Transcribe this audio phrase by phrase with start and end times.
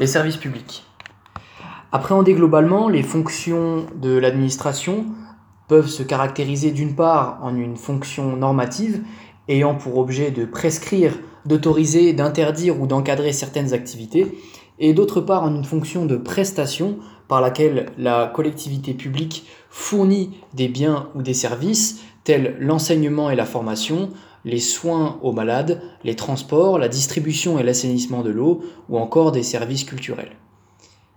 [0.00, 0.84] Les services publics.
[1.90, 5.06] Appréhender globalement, les fonctions de l'administration
[5.66, 9.02] peuvent se caractériser d'une part en une fonction normative
[9.48, 14.38] ayant pour objet de prescrire, d'autoriser, d'interdire ou d'encadrer certaines activités,
[14.78, 20.68] et d'autre part en une fonction de prestation par laquelle la collectivité publique fournit des
[20.68, 24.10] biens ou des services tels l'enseignement et la formation,
[24.44, 29.42] les soins aux malades, les transports, la distribution et l'assainissement de l'eau, ou encore des
[29.42, 30.36] services culturels.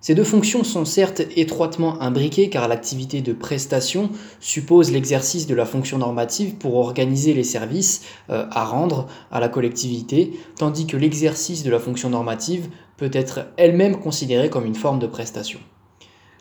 [0.02, 5.66] Ces deux fonctions sont certes étroitement imbriquées car l'activité de prestation suppose l'exercice de la
[5.66, 11.62] fonction normative pour organiser les services euh, à rendre à la collectivité, tandis que l'exercice
[11.62, 15.60] de la fonction normative peut être elle-même considérée comme une forme de prestation.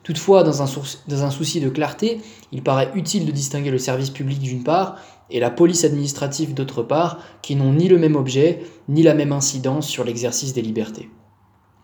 [0.02, 2.20] Toutefois, dans un, souci de clarté,
[2.52, 4.96] il paraît utile de distinguer le service public d'une part
[5.28, 9.32] et la police administrative d'autre part, qui n'ont ni le même objet, ni la même
[9.32, 11.10] incidence sur l'exercice des libertés.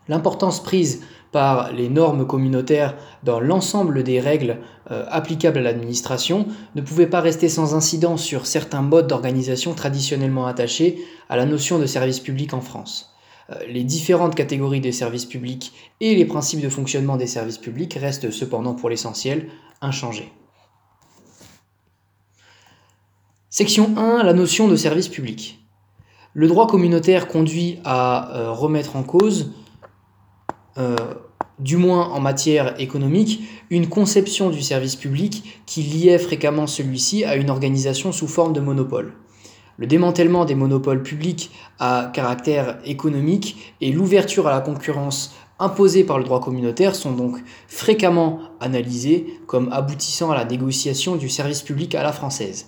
[0.09, 4.59] L'importance prise par les normes communautaires dans l'ensemble des règles
[4.91, 10.47] euh, applicables à l'administration ne pouvait pas rester sans incidence sur certains modes d'organisation traditionnellement
[10.47, 13.16] attachés à la notion de service public en France.
[13.49, 17.93] Euh, les différentes catégories des services publics et les principes de fonctionnement des services publics
[17.93, 19.49] restent cependant pour l'essentiel
[19.81, 20.31] inchangés.
[23.49, 25.59] Section 1, la notion de service public.
[26.33, 29.53] Le droit communautaire conduit à euh, remettre en cause,
[30.77, 30.95] euh,
[31.57, 37.35] du moins en matière économique, une conception du service public qui liait fréquemment celui-ci à
[37.35, 39.13] une organisation sous forme de monopole.
[39.77, 46.17] Le démantèlement des monopoles publics à caractère économique et l'ouverture à la concurrence imposée par
[46.17, 51.95] le droit communautaire sont donc fréquemment analysés comme aboutissant à la négociation du service public
[51.95, 52.67] à la française.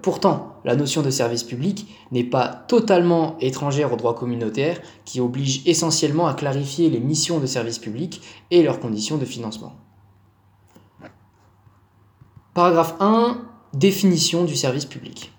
[0.00, 5.62] Pourtant, la notion de service public n'est pas totalement étrangère au droit communautaire qui oblige
[5.66, 9.74] essentiellement à clarifier les missions de service public et leurs conditions de financement.
[12.54, 13.38] Paragraphe 1.
[13.74, 15.32] Définition du service public.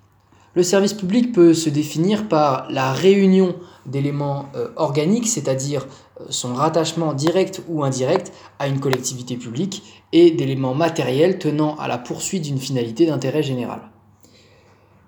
[0.56, 3.56] Le service public peut se définir par la réunion
[3.88, 5.88] d'éléments euh, organiques, c'est-à-dire
[6.22, 11.88] euh, son rattachement direct ou indirect à une collectivité publique, et d'éléments matériels tenant à
[11.88, 13.82] la poursuite d'une finalité d'intérêt général.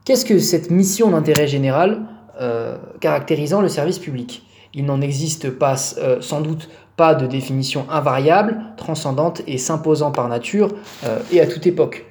[0.03, 2.07] Qu'est-ce que cette mission d'intérêt général
[2.41, 4.47] euh, caractérisant le service public?
[4.73, 6.67] Il n'en existe pas, sans doute
[6.97, 10.67] pas de définition invariable, transcendante et s'imposant par nature
[11.31, 12.05] et à toute époque.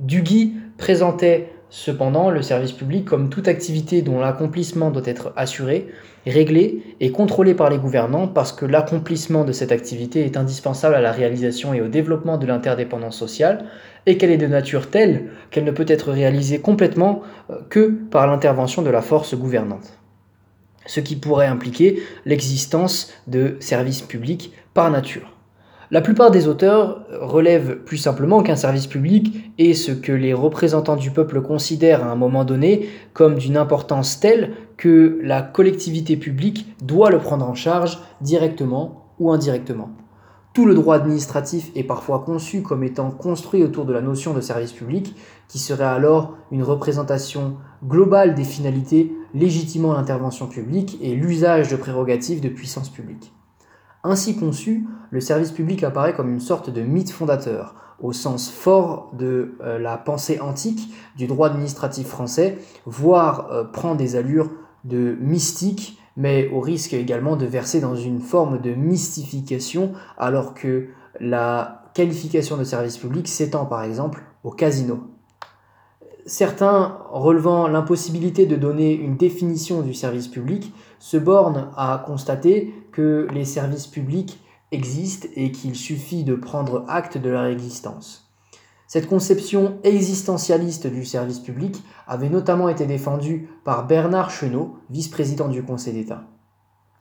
[0.00, 5.88] Dugui présentait cependant le service public comme toute activité dont l'accomplissement doit être assuré,
[6.26, 11.00] réglé et contrôlé par les gouvernants parce que l'accomplissement de cette activité est indispensable à
[11.00, 13.64] la réalisation et au développement de l'interdépendance sociale
[14.04, 18.26] et qu'elle est de nature telle qu'elle ne peut être réalisée complètement euh, que par
[18.26, 19.98] l'intervention de la force gouvernante.
[20.84, 25.32] Ce qui pourrait impliquer l'existence de services publics par nature.
[25.92, 30.96] La plupart des auteurs relèvent plus simplement qu'un service public est ce que les représentants
[30.96, 36.74] du peuple considèrent à un moment donné comme d'une importance telle que la collectivité publique
[36.82, 39.90] doit le prendre en charge directement ou indirectement.
[40.54, 44.40] Tout le droit administratif est parfois conçu comme étant construit autour de la notion de
[44.40, 45.14] service public,
[45.46, 52.40] qui serait alors une représentation globale des finalités légitimant l'intervention publique et l'usage de prérogatives
[52.40, 53.30] de puissance publique.
[54.04, 59.12] Ainsi conçu, le service public apparaît comme une sorte de mythe fondateur, au sens fort
[59.16, 64.50] de euh, la pensée antique du droit administratif français, voire euh, prend des allures
[64.84, 70.88] de mystique, mais au risque également de verser dans une forme de mystification, alors que
[71.20, 75.11] la qualification de service public s'étend par exemple au casino.
[76.24, 83.26] Certains, relevant l'impossibilité de donner une définition du service public, se bornent à constater que
[83.32, 84.38] les services publics
[84.70, 88.30] existent et qu'il suffit de prendre acte de leur existence.
[88.86, 95.62] Cette conception existentialiste du service public avait notamment été défendue par Bernard Chenot, vice-président du
[95.64, 96.24] Conseil d'État.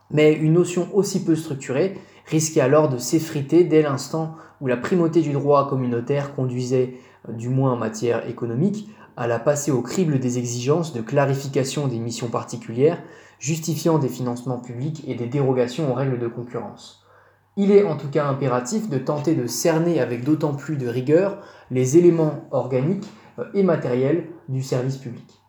[0.09, 5.21] Mais une notion aussi peu structurée risquait alors de s'effriter dès l'instant où la primauté
[5.21, 6.95] du droit communautaire conduisait,
[7.27, 8.89] du moins en matière économique,
[9.21, 13.03] à la passer au crible des exigences de clarification des missions particulières,
[13.37, 17.05] justifiant des financements publics et des dérogations aux règles de concurrence.
[17.55, 21.37] Il est en tout cas impératif de tenter de cerner avec d'autant plus de rigueur
[21.69, 23.07] les éléments organiques
[23.37, 25.39] euh, et matériels du service public.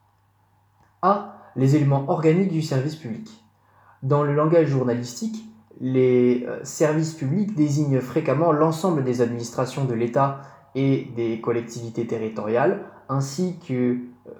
[1.00, 1.38] A.
[1.56, 3.42] Les éléments organiques du service public.
[4.02, 5.46] Dans le langage journalistique,
[5.80, 10.42] les euh, services publics désignent fréquemment l'ensemble des administrations de l'État
[10.74, 13.72] et des collectivités territoriales, ainsi que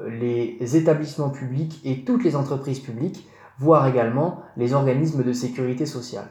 [0.01, 5.87] euh, les établissements publics et toutes les entreprises publiques, voire également les organismes de sécurité
[5.87, 6.29] sociale.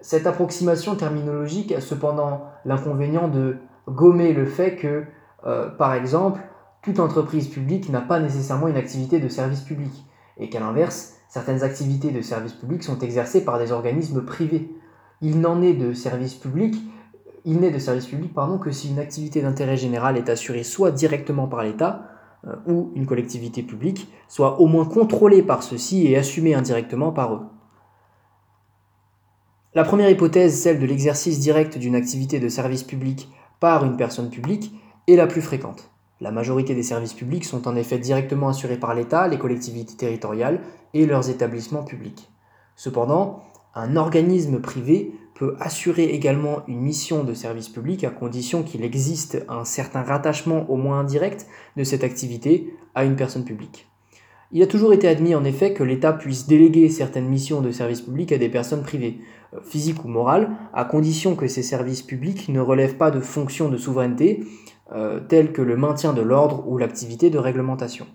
[0.00, 3.56] Cette approximation terminologique a cependant l'inconvénient de
[3.88, 5.04] gommer le fait que,
[5.46, 6.40] euh, par exemple,
[6.82, 9.92] toute entreprise publique n'a pas nécessairement une activité de service public,
[10.38, 14.70] et qu'à l'inverse, certaines activités de service public sont exercées par des organismes privés.
[15.20, 16.76] Il n'en est de service public,
[17.48, 20.90] il n'est de service public pardon, que si une activité d'intérêt général est assurée soit
[20.90, 22.02] directement par l'État
[22.46, 27.34] euh, ou une collectivité publique, soit au moins contrôlée par ceux-ci et assumée indirectement par
[27.34, 27.40] eux.
[29.74, 33.30] La première hypothèse, celle de l'exercice direct d'une activité de service public
[33.60, 34.74] par une personne publique,
[35.06, 35.90] est la plus fréquente.
[36.20, 40.60] La majorité des services publics sont en effet directement assurés par l'État, les collectivités territoriales
[40.92, 42.30] et leurs établissements publics.
[42.76, 43.42] Cependant,
[43.74, 49.44] un organisme privé peut assurer également une mission de service public à condition qu'il existe
[49.48, 51.46] un certain rattachement au moins indirect
[51.76, 53.86] de cette activité à une personne publique.
[54.50, 58.00] Il a toujours été admis en effet que l'État puisse déléguer certaines missions de service
[58.00, 59.18] public à des personnes privées,
[59.54, 63.68] euh, physiques ou morales, à condition que ces services publics ne relèvent pas de fonctions
[63.68, 64.44] de souveraineté
[64.92, 68.06] euh, telles que le maintien de l'ordre ou l'activité de réglementation.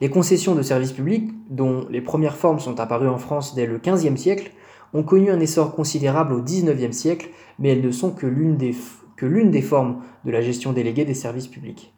[0.00, 3.78] Les concessions de services publics, dont les premières formes sont apparues en France dès le
[3.78, 4.52] XVe siècle,
[4.94, 9.62] ont connu un essor considérable au XIXe siècle, mais elles ne sont que l'une des,
[9.62, 11.92] formes de la gestion déléguée des services publics.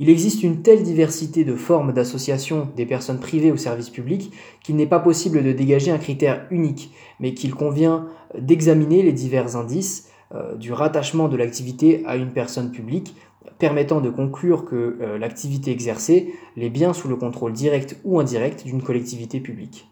[0.00, 4.32] Il existe une telle diversité de formes d'association des personnes privées au service public
[4.62, 8.06] qu'il n'est pas possible de dégager un critère unique, mais qu'il convient
[8.38, 13.16] d'examiner les divers indices euh, du rattachement de l'activité à une personne publique,
[13.58, 18.64] permettant de conclure que euh, l'activité exercée l'est bien sous le contrôle direct ou indirect
[18.64, 19.88] d'une collectivité publique.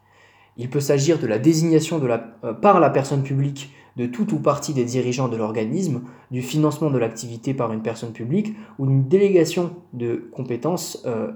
[0.56, 4.74] Il peut s'agir de la désignation euh, par la personne publique de tout ou partie
[4.74, 9.74] des dirigeants de l'organisme, du financement de l'activité par une personne publique ou d'une délégation
[9.92, 11.32] de compétences euh,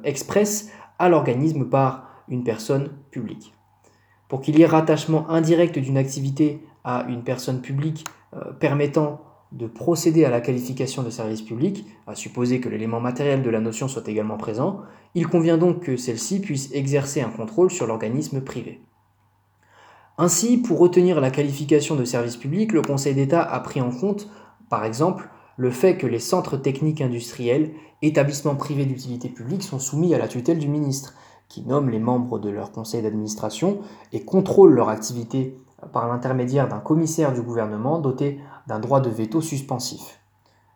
[0.98, 3.54] à l'organisme par une personne publique.
[4.28, 9.22] Pour qu'il y ait rattachement indirect d'une activité à une personne publique euh, permettant
[9.52, 13.60] de procéder à la qualification de service public, à supposer que l'élément matériel de la
[13.60, 14.82] notion soit également présent,
[15.14, 18.80] il convient donc que celle-ci puisse exercer un contrôle sur l'organisme privé.
[20.22, 24.28] Ainsi, pour retenir la qualification de service public, le Conseil d'État a pris en compte,
[24.68, 27.72] par exemple, le fait que les centres techniques industriels,
[28.02, 31.14] établissements privés d'utilité publique, sont soumis à la tutelle du ministre,
[31.48, 33.78] qui nomme les membres de leur conseil d'administration
[34.12, 35.56] et contrôle leur activité
[35.90, 40.19] par l'intermédiaire d'un commissaire du gouvernement doté d'un droit de veto suspensif.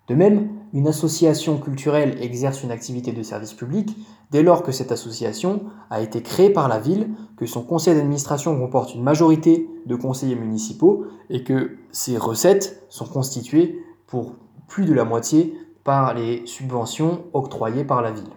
[0.09, 3.97] De même, une association culturelle exerce une activité de service public
[4.31, 8.59] dès lors que cette association a été créée par la ville, que son conseil d'administration
[8.59, 14.35] comporte une majorité de conseillers municipaux et que ses recettes sont constituées pour
[14.69, 18.31] plus de la moitié par les subventions octroyées par la ville.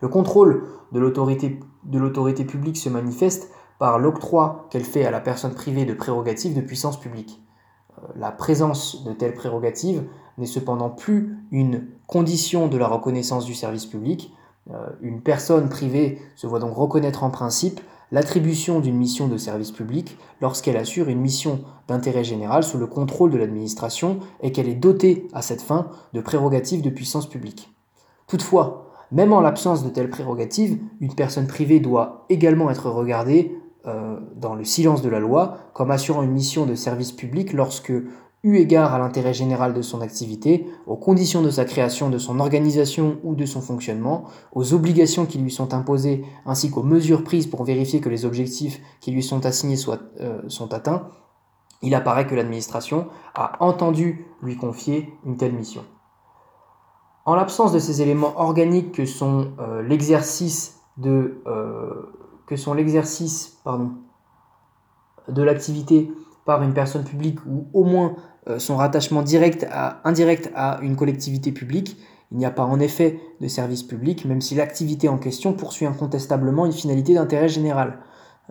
[0.00, 5.84] Le contrôle de l'autorité publique se manifeste par l'octroi qu'elle fait à la personne privée
[5.84, 7.40] de prérogatives de puissance publique.
[7.98, 10.04] Euh, la présence de telles prérogatives
[10.38, 14.32] n'est cependant plus une condition de la reconnaissance du service public.
[14.70, 17.80] Euh, une personne privée se voit donc reconnaître en principe
[18.10, 23.30] l'attribution d'une mission de service public lorsqu'elle assure une mission d'intérêt général sous le contrôle
[23.30, 27.72] de l'administration et qu'elle est dotée à cette fin de prérogatives de puissance publique.
[28.26, 34.18] Toutefois, même en l'absence de telles prérogatives, une personne privée doit également être regardée euh,
[34.36, 37.92] dans le silence de la loi comme assurant une mission de service public lorsque
[38.44, 42.38] eu égard à l'intérêt général de son activité, aux conditions de sa création, de son
[42.38, 47.46] organisation ou de son fonctionnement, aux obligations qui lui sont imposées ainsi qu'aux mesures prises
[47.46, 49.76] pour vérifier que les objectifs qui lui sont assignés
[50.20, 51.08] euh, sont atteints,
[51.82, 55.84] il apparaît que l'administration a entendu lui confier une telle mission.
[57.24, 62.14] En l'absence de ces éléments organiques que sont euh, l'exercice de euh,
[62.46, 63.62] que sont l'exercice
[65.28, 66.10] de l'activité
[66.46, 68.16] par une personne publique ou au moins
[68.56, 71.98] son rattachement direct à, indirect à une collectivité publique,
[72.30, 75.86] il n'y a pas en effet de service public, même si l'activité en question poursuit
[75.86, 77.98] incontestablement une finalité d'intérêt général.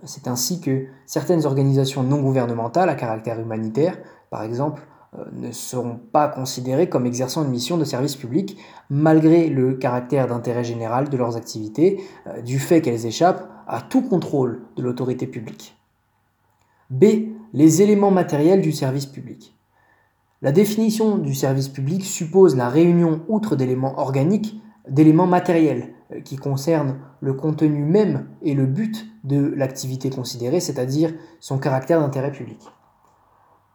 [0.03, 3.97] C'est ainsi que certaines organisations non gouvernementales à caractère humanitaire,
[4.29, 4.83] par exemple,
[5.17, 8.57] euh, ne seront pas considérées comme exerçant une mission de service public,
[8.89, 14.01] malgré le caractère d'intérêt général de leurs activités, euh, du fait qu'elles échappent à tout
[14.01, 15.75] contrôle de l'autorité publique.
[16.89, 17.05] B
[17.53, 19.56] les éléments matériels du service public.
[20.43, 26.35] La définition du service public suppose la réunion, outre d'éléments organiques, d'éléments matériels euh, qui
[26.35, 32.59] concernent le contenu même et le but de l'activité considérée, c'est-à-dire son caractère d'intérêt public.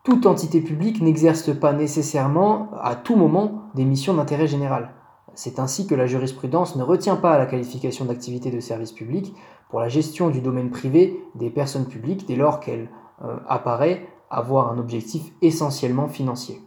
[0.05, 4.91] Toute entité publique n'exerce pas nécessairement à tout moment des missions d'intérêt général.
[5.35, 9.35] C'est ainsi que la jurisprudence ne retient pas la qualification d'activité de service public
[9.69, 12.89] pour la gestion du domaine privé des personnes publiques dès lors qu'elle
[13.25, 16.61] euh, apparaît avoir un objectif essentiellement financier.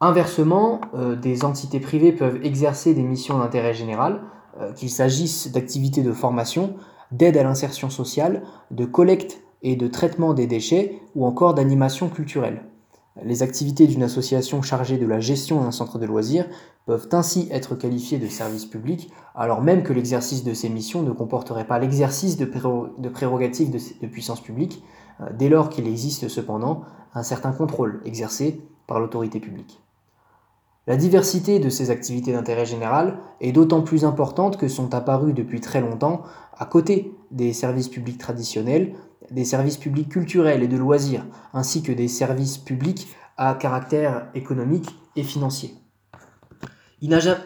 [0.00, 4.22] Inversement, euh, des entités privées peuvent exercer des missions d'intérêt général,
[4.60, 6.74] euh, qu'il s'agisse d'activités de formation,
[7.12, 12.64] d'aide à l'insertion sociale, de collecte et de traitement des déchets ou encore d'animation culturelle.
[13.24, 16.46] Les activités d'une association chargée de la gestion d'un centre de loisirs
[16.84, 21.12] peuvent ainsi être qualifiées de services publics, alors même que l'exercice de ces missions ne
[21.12, 24.82] comporterait pas l'exercice de, prérogatives de, puissance publique,
[25.34, 26.82] dès lors qu'il existe cependant
[27.14, 29.82] un certain contrôle exercé par l'autorité publique.
[30.86, 35.60] La diversité de ces activités d'intérêt général est d'autant plus importante que sont apparues depuis
[35.60, 36.22] très longtemps,
[36.56, 38.94] à côté des services publics traditionnels,
[39.32, 44.96] des services publics culturels et de loisirs, ainsi que des services publics à caractère économique
[45.16, 45.74] et financier.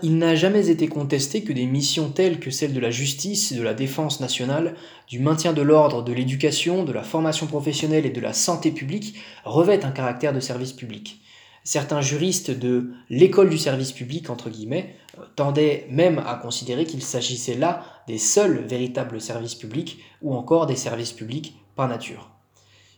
[0.02, 3.62] Il n'a jamais été contesté que des missions telles que celles de la justice, de
[3.62, 4.74] la défense nationale,
[5.06, 9.16] du maintien de l'ordre, de l'éducation, de la formation professionnelle et de la santé publique
[9.44, 11.20] revêtent un caractère de service public.
[11.62, 17.02] Certains juristes de l'école du service public, entre guillemets, euh, tendaient même à considérer qu'il
[17.02, 22.30] s'agissait là des seuls véritables services publics ou encore des services publics par nature.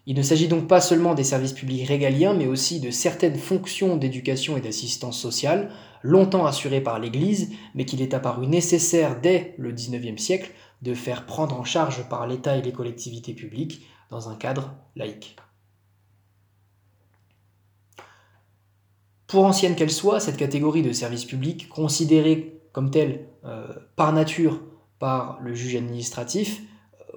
[0.07, 3.97] Il ne s'agit donc pas seulement des services publics régaliens, mais aussi de certaines fonctions
[3.97, 5.71] d'éducation et d'assistance sociale,
[6.03, 10.51] longtemps assurées par l'Église, mais qu'il est apparu nécessaire dès le XIXe siècle
[10.83, 15.37] de faire prendre en charge par l'État et les collectivités publiques dans un cadre laïque.
[19.27, 23.67] Pour ancienne qu'elle soit, cette catégorie de services publics, considérée comme telle euh,
[23.97, 24.61] par nature
[24.99, 26.63] par le juge administratif,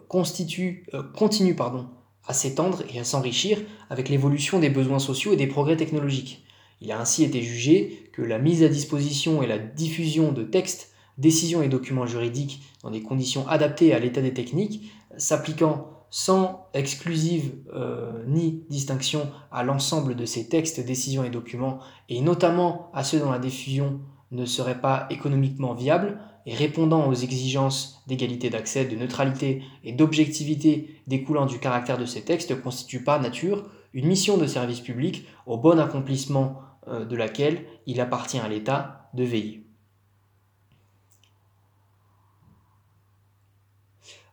[0.07, 1.87] constitue, euh, continue pardon,
[2.25, 6.45] à s'étendre et à s'enrichir avec l'évolution des besoins sociaux et des progrès technologiques.
[6.81, 10.93] Il a ainsi été jugé que la mise à disposition et la diffusion de textes,
[11.17, 17.51] décisions et documents juridiques dans des conditions adaptées à l'état des techniques, s'appliquant sans exclusive
[17.73, 23.19] euh, ni distinction à l'ensemble de ces textes, décisions et documents, et notamment à ceux
[23.19, 23.99] dont la diffusion
[24.31, 31.01] ne serait pas économiquement viable, et répondant aux exigences d'égalité d'accès, de neutralité et d'objectivité
[31.07, 35.57] découlant du caractère de ces textes constitue par nature une mission de service public au
[35.57, 39.65] bon accomplissement de laquelle il appartient à l'État de veiller.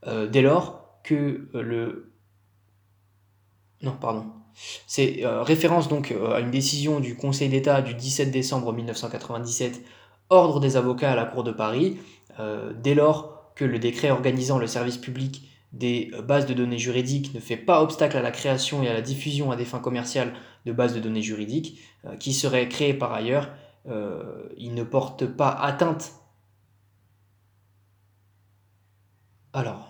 [0.06, 2.12] Euh, dès lors que euh, le...
[3.82, 4.26] Non, pardon.
[4.86, 9.82] C'est référence donc à une décision du Conseil d'État du 17 décembre 1997
[10.28, 11.96] ordre des avocats à la Cour de Paris,
[12.38, 17.34] euh, dès lors que le décret organisant le service public des bases de données juridiques
[17.34, 20.34] ne fait pas obstacle à la création et à la diffusion à des fins commerciales
[20.66, 23.50] de bases de données juridiques, euh, qui seraient créées par ailleurs,
[23.88, 26.12] euh, il ne porte pas atteinte.
[29.52, 29.88] Alors.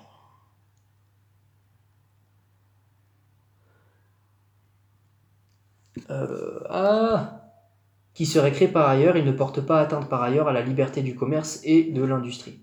[6.69, 7.43] ah
[8.15, 11.03] qui serait créé par ailleurs, il ne porte pas atteinte par ailleurs à la liberté
[11.03, 12.61] du commerce et de l'industrie.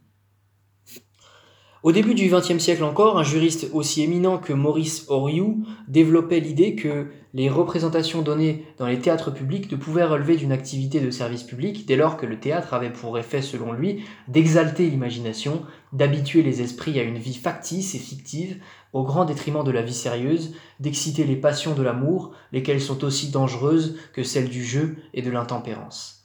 [1.81, 6.75] Au début du XXe siècle encore, un juriste aussi éminent que Maurice Oriou développait l'idée
[6.75, 11.43] que les représentations données dans les théâtres publics ne pouvaient relever d'une activité de service
[11.43, 15.61] public dès lors que le théâtre avait pour effet, selon lui, d'exalter l'imagination,
[15.93, 18.57] d'habituer les esprits à une vie factice et fictive,
[18.91, 23.31] au grand détriment de la vie sérieuse, d'exciter les passions de l'amour, lesquelles sont aussi
[23.31, 26.18] dangereuses que celles du jeu et de l'intempérance.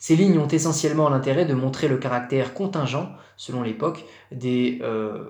[0.00, 5.26] Ces lignes ont essentiellement l'intérêt de montrer le caractère contingent, selon l'époque, des euh,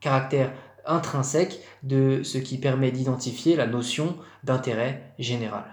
[0.00, 0.52] caractères
[0.84, 5.64] intrinsèques de ce qui permet d'identifier la notion d'intérêt général.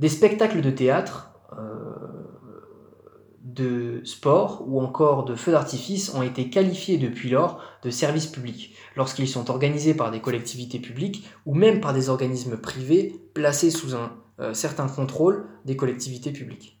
[0.00, 1.94] Des spectacles de théâtre, euh,
[3.40, 8.74] de sport ou encore de feux d'artifice ont été qualifiés depuis lors de services publics,
[8.96, 13.94] lorsqu'ils sont organisés par des collectivités publiques ou même par des organismes privés placés sous
[13.94, 16.80] un euh, certain contrôle des collectivités publiques.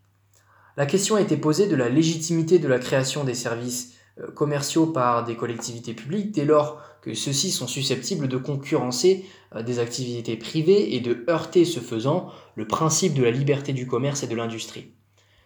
[0.76, 4.86] La question a été posée de la légitimité de la création des services euh, commerciaux
[4.86, 10.36] par des collectivités publiques dès lors que ceux-ci sont susceptibles de concurrencer euh, des activités
[10.36, 14.34] privées et de heurter ce faisant le principe de la liberté du commerce et de
[14.34, 14.92] l'industrie.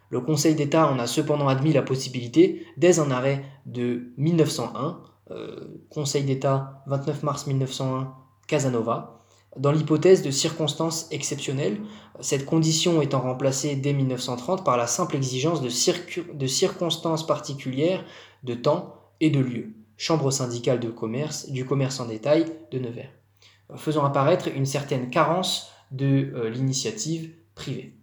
[0.09, 5.00] Le Conseil d'État en a cependant admis la possibilité dès un arrêt de 1901,
[5.31, 8.14] euh, Conseil d'État 29 mars 1901,
[8.49, 9.20] Casanova,
[9.57, 11.80] dans l'hypothèse de circonstances exceptionnelles,
[12.21, 18.04] cette condition étant remplacée dès 1930 par la simple exigence de, circonstances particulières
[18.45, 23.12] de temps et de lieu, chambre syndicale de commerce, du commerce en détail de Nevers,
[23.76, 27.97] faisant apparaître une certaine carence de euh, l'initiative privée.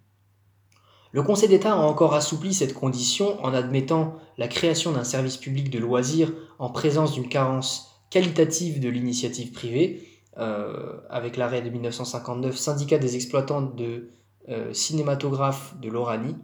[1.13, 5.69] Le Conseil d'État a encore assoupli cette condition en admettant la création d'un service public
[5.69, 12.99] de loisirs en présence d'une carence qualitative de l'initiative privée, avec l'arrêt de 1959 Syndicat
[12.99, 14.09] des exploitants de
[14.49, 16.35] euh, cinématographes de l'Oranie.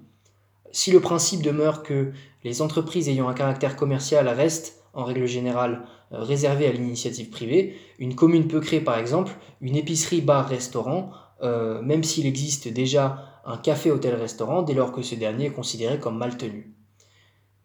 [0.71, 2.11] Si le principe demeure que
[2.43, 7.77] les entreprises ayant un caractère commercial restent, en règle générale, euh, réservées à l'initiative privée,
[7.99, 9.31] une commune peut créer par exemple
[9.61, 15.51] une épicerie bar-restaurant, même s'il existe déjà un café-hôtel-restaurant dès lors que ce dernier est
[15.51, 16.73] considéré comme mal tenu.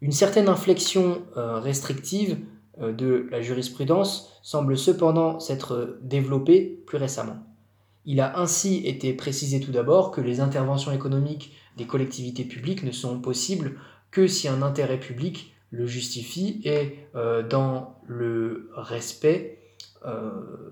[0.01, 7.39] Une certaine inflexion restrictive euh, de la jurisprudence semble cependant s'être développé plus récemment.
[8.05, 12.91] Il a ainsi été précisé tout d'abord que les interventions économiques des collectivités publiques ne
[12.91, 13.79] sont possibles
[14.11, 19.61] que si un intérêt public le justifie et euh, dans le respect
[20.07, 20.71] euh,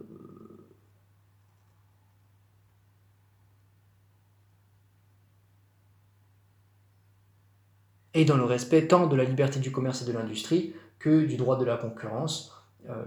[8.14, 10.72] et dans le respect tant de la liberté du commerce et de l'industrie
[11.08, 12.52] du droit de la concurrence,
[12.88, 13.04] euh,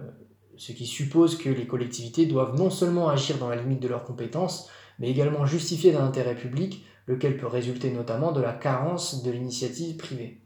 [0.58, 4.04] ce qui suppose que les collectivités doivent non seulement agir dans la limite de leurs
[4.04, 9.32] compétences, mais également justifier d'un intérêt public, lequel peut résulter notamment de la carence de
[9.32, 10.42] l'initiative privée.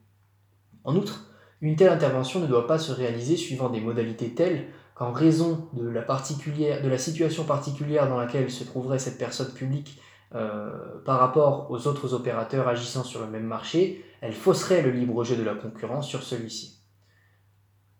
[0.83, 1.31] En outre,
[1.61, 5.87] une telle intervention ne doit pas se réaliser suivant des modalités telles qu'en raison de
[5.87, 9.99] la, de la situation particulière dans laquelle se trouverait cette personne publique
[10.35, 10.69] euh,
[11.05, 15.35] par rapport aux autres opérateurs agissant sur le même marché, elle fausserait le libre jeu
[15.35, 16.82] de la concurrence sur celui-ci.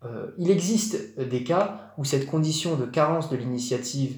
[0.06, 4.18] Euh, il existe des cas où cette condition de carence de l'initiative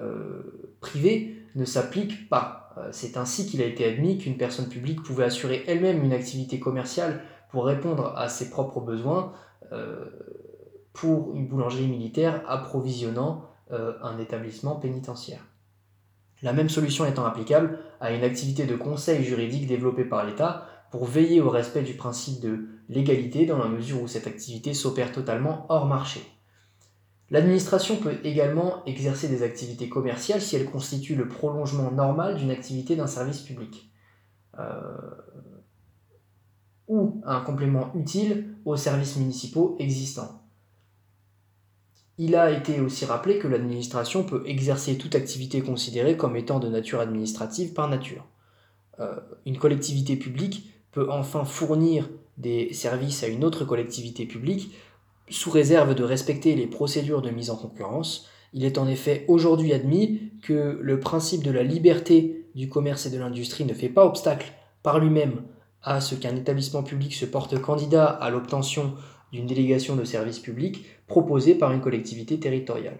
[0.00, 2.74] euh, privée ne s'applique pas.
[2.78, 6.58] Euh, c'est ainsi qu'il a été admis qu'une personne publique pouvait assurer elle-même une activité
[6.58, 9.32] commerciale pour répondre à ses propres besoins
[10.92, 15.40] pour une boulangerie militaire approvisionnant un établissement pénitentiaire.
[16.42, 21.04] La même solution étant applicable à une activité de conseil juridique développée par l'État pour
[21.04, 25.66] veiller au respect du principe de l'égalité dans la mesure où cette activité s'opère totalement
[25.68, 26.20] hors marché.
[27.30, 32.94] L'administration peut également exercer des activités commerciales si elles constituent le prolongement normal d'une activité
[32.94, 33.90] d'un service public
[34.58, 34.80] euh,
[36.86, 40.42] ou un complément utile aux services municipaux existants.
[42.18, 46.68] Il a été aussi rappelé que l'administration peut exercer toute activité considérée comme étant de
[46.68, 48.24] nature administrative par nature.
[49.00, 54.74] Euh, une collectivité publique peut enfin fournir des services à une autre collectivité publique
[55.28, 58.30] sous réserve de respecter les procédures de mise en concurrence.
[58.54, 63.10] Il est en effet aujourd'hui admis que le principe de la liberté du commerce et
[63.10, 65.42] de l'industrie ne fait pas obstacle par lui-même
[65.82, 68.94] à ce qu'un établissement public se porte candidat à l'obtention
[69.32, 72.96] d'une délégation de service public proposée par une collectivité territoriale.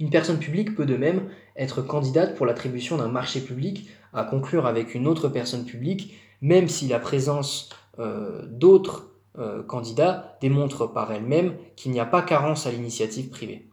[0.00, 4.66] Une personne publique peut de même être candidate pour l'attribution d'un marché public à conclure
[4.66, 11.10] avec une autre personne publique même si la présence euh, d'autres euh, candidats démontre par
[11.10, 13.66] elle-même qu'il n'y a pas carence à l'initiative privée.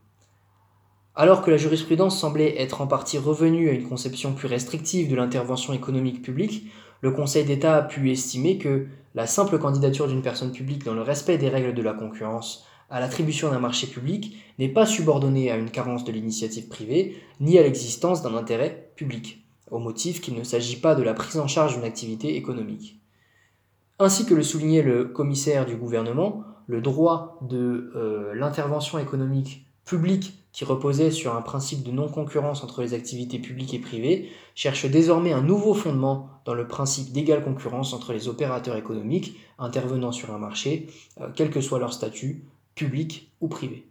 [1.13, 5.17] Alors que la jurisprudence semblait être en partie revenue à une conception plus restrictive de
[5.17, 10.53] l'intervention économique publique, le Conseil d'État a pu estimer que la simple candidature d'une personne
[10.53, 14.69] publique dans le respect des règles de la concurrence à l'attribution d'un marché public n'est
[14.69, 19.79] pas subordonnée à une carence de l'initiative privée, ni à l'existence d'un intérêt public au
[19.79, 22.99] motif qu'il ne s'agit pas de la prise en charge d'une activité économique.
[23.97, 30.33] Ainsi que le soulignait le commissaire du gouvernement, le droit de euh, l'intervention économique publique
[30.51, 35.31] qui reposait sur un principe de non-concurrence entre les activités publiques et privées cherche désormais
[35.31, 40.37] un nouveau fondement dans le principe d'égale concurrence entre les opérateurs économiques intervenant sur un
[40.37, 40.87] marché,
[41.21, 42.43] euh, quel que soit leur statut,
[42.75, 43.85] public ou privé.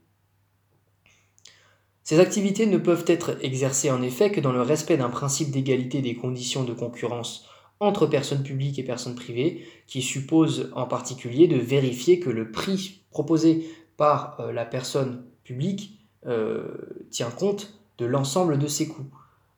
[2.03, 6.03] Ces activités ne peuvent être exercées en effet que dans le respect d'un principe d'égalité
[6.03, 7.47] des conditions de concurrence
[7.79, 13.03] entre personnes publiques et personnes privées, qui suppose en particulier de vérifier que le prix
[13.11, 13.65] proposé
[13.97, 16.69] par euh, la personne publique euh,
[17.11, 19.07] tient compte de l'ensemble de ses coûts.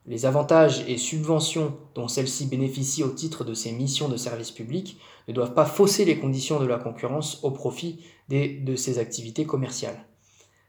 [0.06, 4.98] Les avantages et subventions dont celle-ci bénéficie au titre de ses missions de service public
[5.28, 10.06] ne doivent pas fausser les conditions de la concurrence au profit de ses activités commerciales.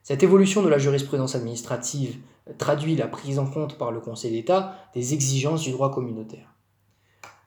[0.03, 2.17] Cette évolution de la jurisprudence administrative
[2.57, 6.53] traduit la prise en compte par le Conseil d'État des exigences du droit communautaire.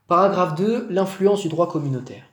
[0.08, 0.88] Paragraphe 2.
[0.90, 2.24] L'influence du droit communautaire.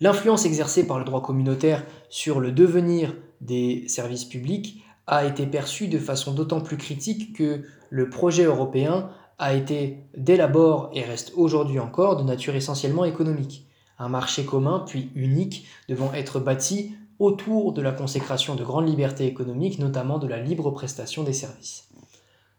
[0.00, 5.88] L'influence exercée par le droit communautaire sur le devenir des services publics a été perçue
[5.88, 11.34] de façon d'autant plus critique que le projet européen a été dès l'abord et reste
[11.36, 13.66] aujourd'hui encore de nature essentiellement économique.
[13.98, 19.26] Un marché commun puis unique devant être bâti autour de la consécration de grandes libertés
[19.26, 21.90] économiques, notamment de la libre prestation des services.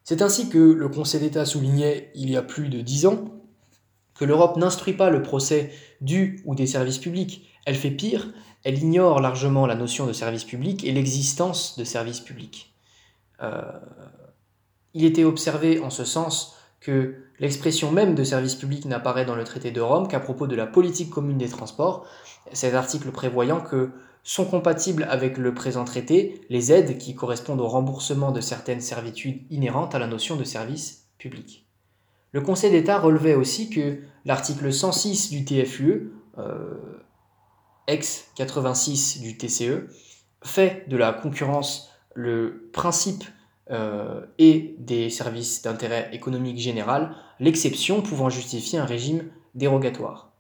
[0.04, 3.26] C'est ainsi que le Conseil d'État soulignait il y a plus de dix ans
[4.14, 7.50] que l'Europe n'instruit pas le procès du ou des services publics.
[7.66, 8.32] Elle fait pire,
[8.64, 12.76] elle ignore largement la notion de service public et l'existence de services publics.
[13.42, 13.64] Euh,
[14.94, 19.44] il était observé en ce sens que l'expression même de service public n'apparaît dans le
[19.44, 22.06] traité de Rome qu'à propos de la politique commune des transports,
[22.52, 23.92] cet article prévoyant que
[24.24, 29.42] sont compatibles avec le présent traité les aides qui correspondent au remboursement de certaines servitudes
[29.50, 31.68] inhérentes à la notion de service public.
[32.32, 37.04] Le Conseil d'État relevait aussi que l'article 106 du TFUE, euh,
[37.88, 39.88] ex 86 du TCE,
[40.44, 43.24] fait de la concurrence le principe
[43.74, 50.32] euh, et des services d'intérêt économique général l'exception pouvant justifier un régime dérogatoire.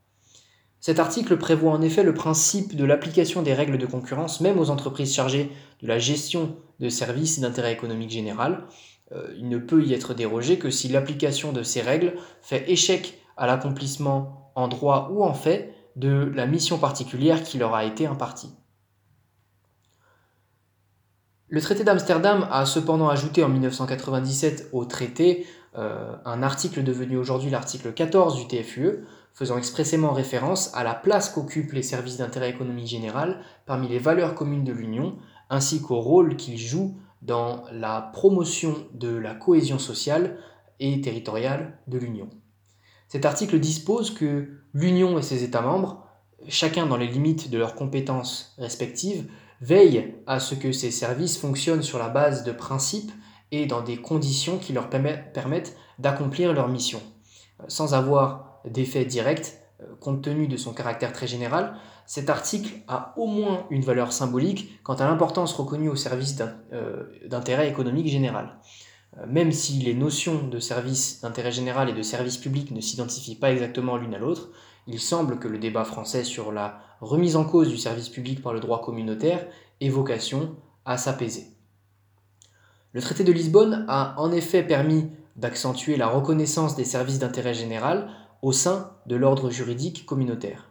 [0.80, 4.70] Cet article prévoit en effet le principe de l'application des règles de concurrence même aux
[4.70, 5.50] entreprises chargées
[5.82, 8.68] de la gestion de services d'intérêt économique général.
[9.14, 13.20] Euh, il ne peut y être dérogé que si l'application de ces règles fait échec
[13.38, 18.06] à l'accomplissement en droit ou en fait de la mission particulière qui leur a été
[18.06, 18.52] impartie.
[21.54, 25.46] Le traité d'Amsterdam a cependant ajouté en 1997 au traité
[25.78, 31.30] euh, un article devenu aujourd'hui l'article 14 du TFUE, faisant expressément référence à la place
[31.30, 35.20] qu'occupent les services d'intérêt économique général parmi les valeurs communes de l'Union,
[35.52, 40.40] ainsi qu'au rôle qu'ils jouent dans la promotion de la cohésion sociale
[40.80, 42.32] et territoriale de l'Union.
[43.10, 46.04] Cet article dispose que l'Union et ses États membres,
[46.48, 49.28] chacun dans les limites de leurs compétences respectives,
[49.64, 53.12] veillent à ce que ces services fonctionnent sur la base de principes
[53.52, 57.02] et dans des conditions qui leur permettent d'accomplir leur mission,
[57.68, 63.14] sans avoir d'effet direct, euh, compte tenu de son caractère très général, cet article a
[63.16, 66.36] au moins une valeur symbolique quant à l'importance reconnue au service
[66.74, 68.58] euh, d'intérêt économique général.
[69.18, 73.40] Euh, même si les notions de service d'intérêt général et de service public ne s'identifient
[73.40, 74.50] pas exactement l'une à l'autre,
[74.88, 78.54] il semble que le débat français sur la remise en cause du service public par
[78.54, 79.46] le droit communautaire
[79.82, 81.48] ait vocation à s'apaiser.
[82.94, 88.10] Le traité de Lisbonne a en effet permis d'accentuer la reconnaissance des services d'intérêt général
[88.42, 90.70] au sein de l'ordre juridique communautaire.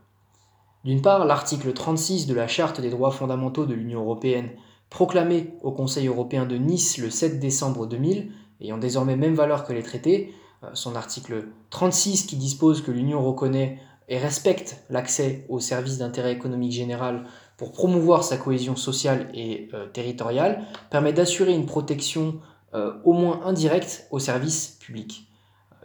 [0.85, 4.51] D'une part, l'article 36 de la Charte des droits fondamentaux de l'Union européenne,
[4.91, 9.73] proclamé au Conseil européen de Nice le 7 décembre 2000, ayant désormais même valeur que
[9.73, 15.61] les traités, euh, son article 36 qui dispose que l'Union reconnaît et respecte l'accès aux
[15.61, 17.25] services d'intérêt économique général
[17.57, 22.41] pour promouvoir sa cohésion sociale et euh, territoriale, permet d'assurer une protection
[22.75, 25.29] euh, au moins indirecte aux services publics.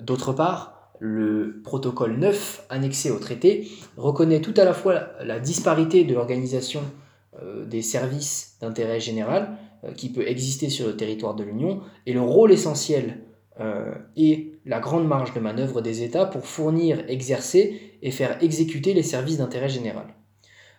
[0.01, 6.03] D'autre part, le protocole 9 annexé au traité reconnaît tout à la fois la disparité
[6.03, 6.81] de l'organisation
[7.41, 9.57] euh, des services d'intérêt général
[9.95, 13.21] qui peut exister sur le territoire de l'Union et le rôle essentiel
[14.15, 19.03] et la grande marge de manœuvre des États pour fournir, exercer et faire exécuter les
[19.03, 20.07] services d'intérêt général.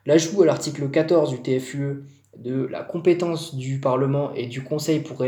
[0.06, 2.04] L'ajout à l'article 14 du TFUE
[2.36, 5.24] de la compétence du Parlement et du Conseil pour,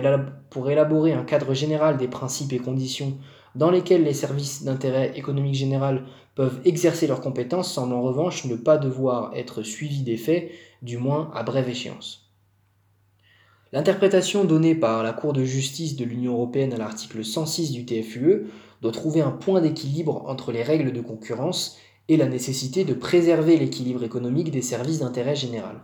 [0.70, 3.18] élaborer un cadre général des principes et conditions
[3.57, 6.05] dans lesquels les services d'intérêt économique général
[6.37, 10.51] peuvent exercer leurs compétences semble en revanche ne pas devoir être suivi des faits,
[10.83, 12.30] du moins à brève échéance.
[13.72, 18.48] L'interprétation donnée par la Cour de justice de l'Union européenne à l'article 106 du TFUE
[18.83, 21.78] doit trouver un point d'équilibre entre les règles de concurrence
[22.09, 25.83] et la nécessité de préserver l'équilibre économique des services d'intérêt général.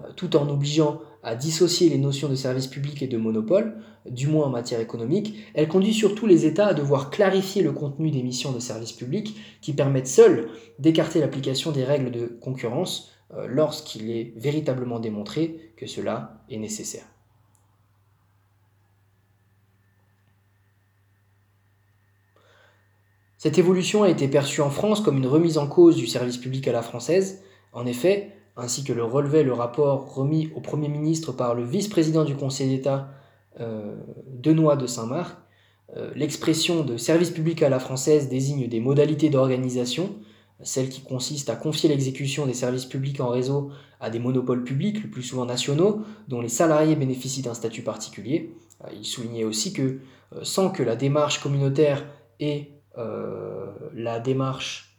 [0.00, 4.26] Euh, tout en obligeant à dissocier les notions de service public et de monopole, du
[4.26, 8.24] moins en matière économique, elle conduit surtout les États à devoir clarifier le contenu des
[8.24, 10.48] missions de service public qui permettent seules
[10.80, 17.04] d'écarter l'application des règles de concurrence euh, lorsqu'il est véritablement démontré que cela est nécessaire.
[23.40, 26.68] Cette évolution a été perçue en France comme une remise en cause du service public
[26.68, 27.42] à la française.
[27.72, 32.24] En effet, ainsi que le relevait le rapport remis au Premier ministre par le vice-président
[32.24, 33.08] du Conseil d'État,
[33.58, 35.38] euh, Benoît de Saint-Marc,
[35.96, 40.16] euh, l'expression de service public à la française désigne des modalités d'organisation,
[40.62, 45.02] celles qui consistent à confier l'exécution des services publics en réseau à des monopoles publics,
[45.02, 48.54] le plus souvent nationaux, dont les salariés bénéficient d'un statut particulier.
[48.84, 50.00] Euh, il soulignait aussi que
[50.42, 52.04] sans que la démarche communautaire
[52.38, 52.72] et
[53.94, 54.98] la démarche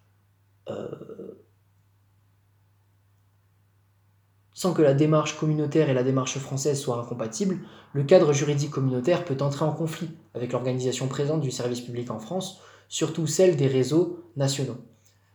[4.61, 7.57] sans que la démarche communautaire et la démarche française soient incompatibles,
[7.93, 12.19] le cadre juridique communautaire peut entrer en conflit avec l'organisation présente du service public en
[12.19, 14.77] France, surtout celle des réseaux nationaux.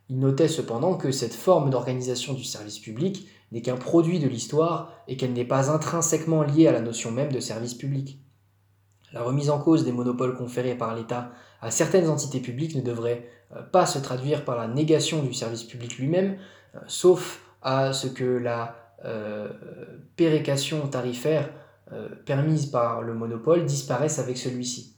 [0.09, 4.93] Il notait cependant que cette forme d'organisation du service public n'est qu'un produit de l'histoire
[5.09, 8.21] et qu'elle n'est pas intrinsèquement liée à la notion même de service public.
[9.13, 13.29] La remise en cause des monopoles conférés par l'État à certaines entités publiques ne devrait
[13.73, 16.37] pas se traduire par la négation du service public lui-même,
[16.87, 18.77] sauf à ce que la
[20.17, 21.51] pérécation tarifaire
[22.25, 24.97] permise par le monopole disparaisse avec celui-ci.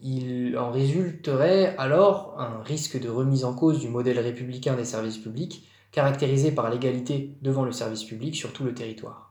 [0.00, 5.18] Il en résulterait alors un risque de remise en cause du modèle républicain des services
[5.18, 9.27] publics, caractérisé par l'égalité devant le service public sur tout le territoire.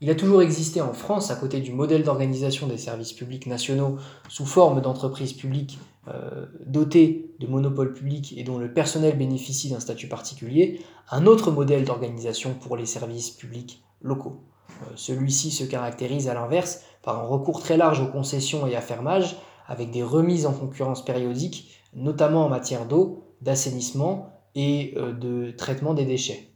[0.00, 3.96] Il a toujours existé en France, à côté du modèle d'organisation des services publics nationaux
[4.28, 5.78] sous forme d'entreprises publiques
[6.08, 10.80] euh, dotées de monopoles publics et dont le personnel bénéficie d'un statut particulier,
[11.10, 14.42] un autre modèle d'organisation pour les services publics locaux.
[14.82, 18.80] Euh, celui-ci se caractérise à l'inverse par un recours très large aux concessions et à
[18.80, 25.52] fermage, avec des remises en concurrence périodiques, notamment en matière d'eau, d'assainissement et euh, de
[25.52, 26.50] traitement des déchets.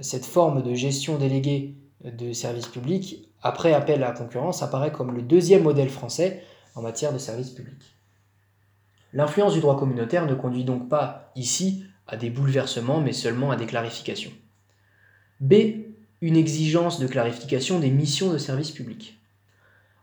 [0.00, 5.14] Cette forme de gestion déléguée de services publics, après appel à la concurrence, apparaît comme
[5.14, 6.42] le deuxième modèle français
[6.74, 7.96] en matière de services publics.
[9.12, 13.56] L'influence du droit communautaire ne conduit donc pas ici à des bouleversements, mais seulement à
[13.56, 14.32] des clarifications.
[15.40, 15.54] B.
[16.20, 19.18] Une exigence de clarification des missions de services publics.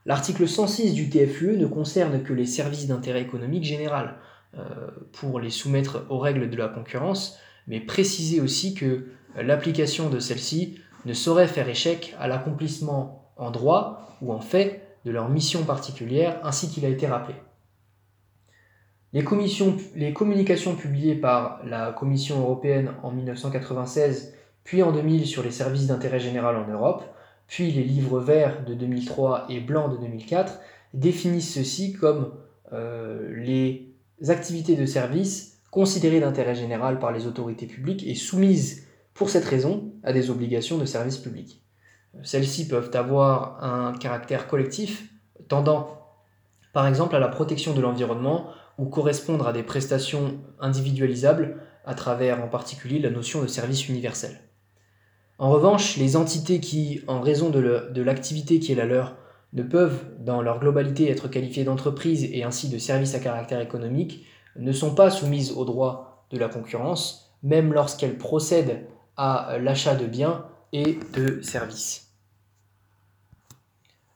[0.05, 4.15] L'article 106 du TFUE ne concerne que les services d'intérêt économique général
[4.57, 10.19] euh, pour les soumettre aux règles de la concurrence, mais préciser aussi que l'application de
[10.19, 15.63] celle-ci ne saurait faire échec à l'accomplissement en droit ou en fait de leur mission
[15.63, 17.35] particulière, ainsi qu'il a été rappelé.
[19.13, 19.23] Les,
[19.95, 25.87] les, communications publiées par la Commission européenne en 1996 puis en 2000 sur les services
[25.87, 27.03] d'intérêt général en Europe
[27.47, 30.59] puis les livres verts de 2003 et blancs de 2004
[30.93, 32.33] définissent ceci comme
[32.73, 33.93] euh, les
[34.27, 38.84] activités de service considérées d'intérêt général par les autorités publiques et soumises
[39.15, 41.63] pour cette raison à des obligations de service public.
[42.21, 45.09] Celles-ci peuvent avoir un caractère collectif
[45.47, 46.01] tendant
[46.73, 52.43] par exemple à la protection de l'environnement ou correspondre à des prestations individualisables à travers
[52.43, 54.37] en particulier la notion de service universel.
[55.37, 59.15] En revanche, les entités qui, en raison de l'activité qui est la leur,
[59.53, 64.25] ne peuvent, dans leur globalité, être qualifiées d'entreprises et ainsi de services à caractère économique,
[64.57, 68.85] ne sont pas soumises au droit de la concurrence, même lorsqu'elles procèdent
[69.17, 72.11] à l'achat de biens et de services.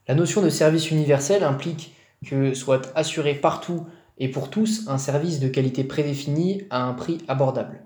[0.08, 3.86] La notion de service universel implique que soit assuré partout
[4.18, 7.82] et pour tous un service de qualité prédéfinie à un prix abordable.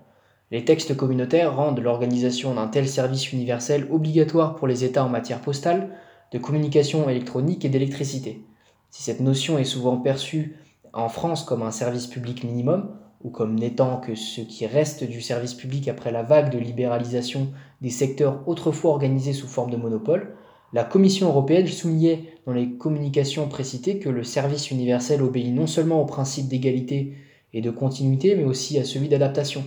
[0.50, 5.40] Les textes communautaires rendent l'organisation d'un tel service universel obligatoire pour les États en matière
[5.40, 5.96] postale,
[6.32, 8.44] de communication électronique et d'électricité.
[8.90, 10.56] Si cette notion est souvent perçue
[10.92, 15.20] en France comme un service public minimum, ou comme n'étant que ce qui reste du
[15.20, 17.48] service public après la vague de libéralisation
[17.80, 20.36] des secteurs autrefois organisés sous forme de monopole,
[20.74, 26.02] la Commission européenne soulignait dans les communications précitées que le service universel obéit non seulement
[26.02, 27.14] au principe d'égalité
[27.52, 29.64] et de continuité, mais aussi à celui d'adaptation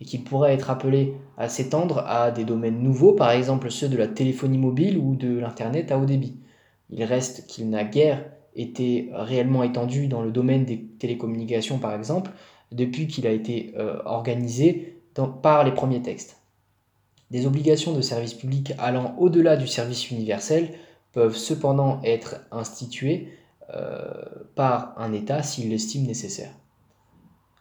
[0.00, 3.96] et qu'il pourrait être appelé à s'étendre à des domaines nouveaux, par exemple ceux de
[3.96, 6.36] la téléphonie mobile ou de l'Internet à haut débit.
[6.90, 12.30] Il reste qu'il n'a guère été réellement étendu dans le domaine des télécommunications, par exemple,
[12.72, 15.00] depuis qu'il a été euh, organisé
[15.42, 16.36] par les premiers textes.
[17.30, 20.70] Des obligations de service public allant au-delà du service universel
[21.12, 23.28] peuvent cependant être instituées
[23.74, 24.12] euh,
[24.54, 26.50] par un État s'il l'estime nécessaire.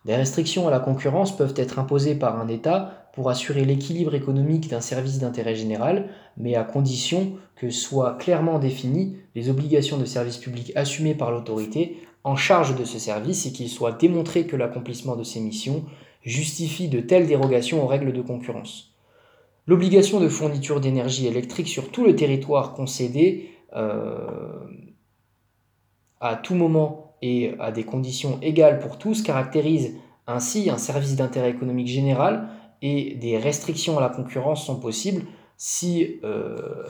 [0.05, 4.69] Des restrictions à la concurrence peuvent être imposées par un État pour assurer l'équilibre économique
[4.69, 10.37] d'un service d'intérêt général, mais à condition que soient clairement définies les obligations de service
[10.37, 15.15] public assumées par l'autorité en charge de ce service et qu'il soit démontré que l'accomplissement
[15.15, 15.85] de ces missions
[16.23, 18.95] justifie de telles dérogations aux règles de concurrence.
[19.67, 24.27] L'obligation de fourniture d'énergie électrique sur tout le territoire concédé euh,
[26.19, 31.51] à tout moment et à des conditions égales pour tous caractérise ainsi un service d'intérêt
[31.51, 32.49] économique général
[32.81, 35.21] et des restrictions à la concurrence sont possibles
[35.57, 36.85] si, euh,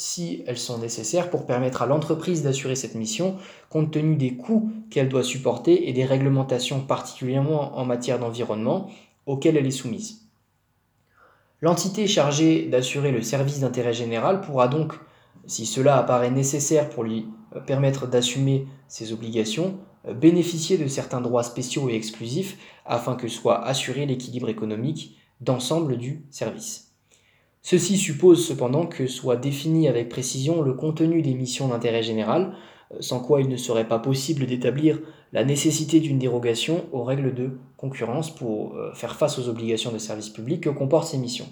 [0.00, 3.36] si elles sont nécessaires pour permettre à l'entreprise d'assurer cette mission
[3.68, 8.88] compte tenu des coûts qu'elle doit supporter et des réglementations particulièrement en matière d'environnement
[9.26, 10.22] auxquelles elle est soumise.
[11.60, 14.94] L'entité chargée d'assurer le service d'intérêt général pourra donc,
[15.46, 17.26] si cela apparaît nécessaire pour lui
[17.66, 24.06] permettre d'assumer ses obligations, bénéficier de certains droits spéciaux et exclusifs afin que soit assuré
[24.06, 26.89] l'équilibre économique d'ensemble du service.
[27.62, 32.54] Ceci suppose cependant que soit défini avec précision le contenu des missions d'intérêt général,
[32.92, 35.00] euh, sans quoi il ne serait pas possible d'établir
[35.32, 40.28] la nécessité d'une dérogation aux règles de concurrence pour faire face aux obligations de service
[40.28, 41.46] public que comportent ces missions.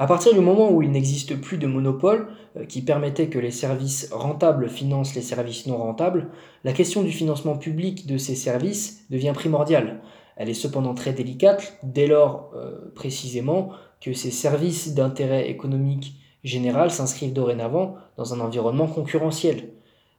[0.00, 3.50] À partir du moment où il n'existe plus de monopole euh, qui permettait que les
[3.50, 6.28] services rentables financent les services non rentables,
[6.62, 10.00] la question du financement public de ces services devient primordiale.
[10.38, 13.70] Elle est cependant très délicate dès lors euh, précisément
[14.00, 19.70] que ces services d'intérêt économique général s'inscrivent dorénavant dans un environnement concurrentiel.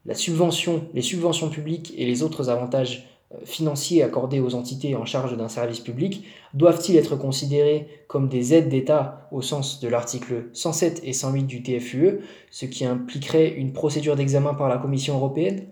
[0.06, 5.06] La subvention, les subventions publiques et les autres avantages euh, financiers accordés aux entités en
[5.06, 10.50] charge d'un service public doivent-ils être considérés comme des aides d'État au sens de l'article
[10.52, 12.20] 107 et 108 du TFUE,
[12.52, 15.68] ce qui impliquerait une procédure d'examen par la Commission européenne?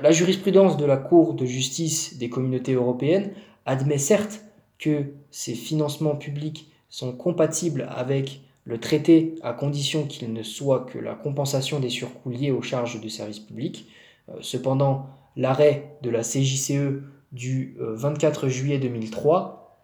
[0.00, 3.32] La jurisprudence de la Cour de justice des communautés européennes
[3.66, 4.42] admet certes
[4.78, 10.98] que ces financements publics sont compatibles avec le traité à condition qu'il ne soit que
[10.98, 13.86] la compensation des surcoûts liés aux charges de service public.
[14.28, 17.02] Euh, cependant, l'arrêt de la CJCE
[17.32, 19.78] du 24 euh, juillet 2003,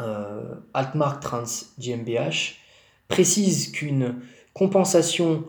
[0.00, 1.44] euh, Altmark Trans
[1.78, 2.56] GmbH,
[3.08, 4.16] précise qu'une
[4.54, 5.44] compensation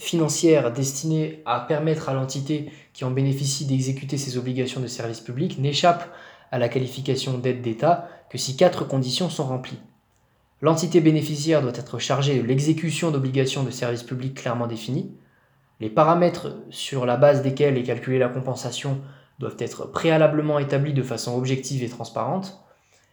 [0.00, 5.58] financière destinée à permettre à l'entité qui en bénéficie d'exécuter ses obligations de service public
[5.58, 6.10] n'échappe
[6.50, 9.78] à la qualification d'aide d'État que si quatre conditions sont remplies.
[10.62, 15.12] L'entité bénéficiaire doit être chargée de l'exécution d'obligations de service public clairement définies.
[15.80, 19.02] Les paramètres sur la base desquels est calculée la compensation
[19.38, 22.58] doivent être préalablement établis de façon objective et transparente.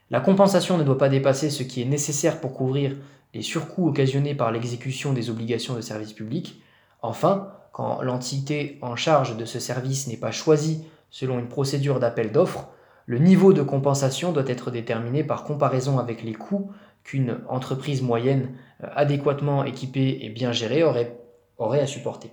[0.10, 2.96] La compensation ne doit pas dépasser ce qui est nécessaire pour couvrir
[3.34, 6.62] les surcoûts occasionnés par l'exécution des obligations de service public.
[7.02, 12.32] Enfin, quand l'entité en charge de ce service n'est pas choisie selon une procédure d'appel
[12.32, 12.68] d'offres,
[13.06, 16.72] le niveau de compensation doit être déterminé par comparaison avec les coûts
[17.04, 18.50] qu'une entreprise moyenne
[18.84, 21.18] euh, adéquatement équipée et bien gérée aurait,
[21.58, 22.32] aurait à supporter.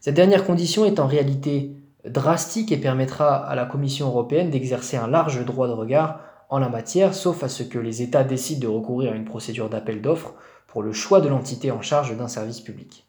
[0.00, 1.76] Cette dernière condition est en réalité
[2.06, 6.70] drastique et permettra à la Commission européenne d'exercer un large droit de regard en la
[6.70, 10.34] matière, sauf à ce que les États décident de recourir à une procédure d'appel d'offres
[10.66, 13.06] pour le choix de l'entité en charge d'un service public.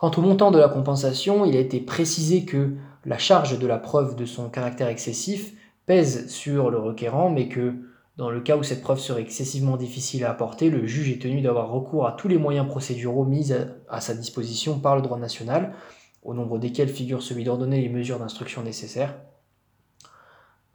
[0.00, 3.76] Quant au montant de la compensation, il a été précisé que la charge de la
[3.76, 5.52] preuve de son caractère excessif
[5.84, 7.74] pèse sur le requérant, mais que
[8.16, 11.42] dans le cas où cette preuve serait excessivement difficile à apporter, le juge est tenu
[11.42, 13.52] d'avoir recours à tous les moyens procéduraux mis
[13.90, 15.74] à, sa disposition par le droit national,
[16.22, 19.14] au nombre desquels figure celui d'ordonner les mesures d'instruction nécessaires.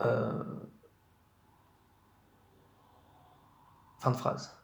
[0.05, 0.43] Euh,
[3.97, 4.54] fin de phrase.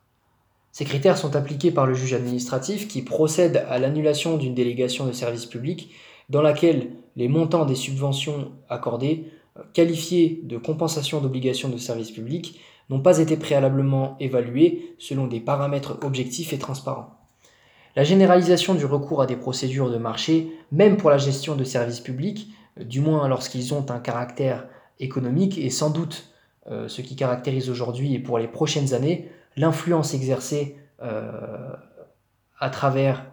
[0.72, 5.12] Ces critères sont appliqués par le juge administratif qui procède à l'annulation d'une délégation de
[5.12, 5.94] service public
[6.30, 9.26] dans laquelle les montants des subventions accordées,
[9.58, 15.40] euh, qualifiés de compensation d'obligations de service public, n'ont pas été préalablement évalués selon des
[15.40, 17.18] paramètres objectifs et transparents.
[17.98, 22.00] La généralisation du recours à des procédures de marché, même pour la gestion de services
[22.00, 22.48] publics,
[22.80, 24.68] euh, du moins lorsqu'ils ont un caractère
[25.02, 26.32] économique, est sans doute
[26.70, 31.74] euh, ce qui caractérise aujourd'hui et pour les prochaines années l'influence exercée euh,
[32.60, 33.26] à travers,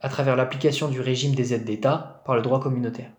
[0.00, 3.10] à travers l'application du régime des aides d'État par le droit communautaire.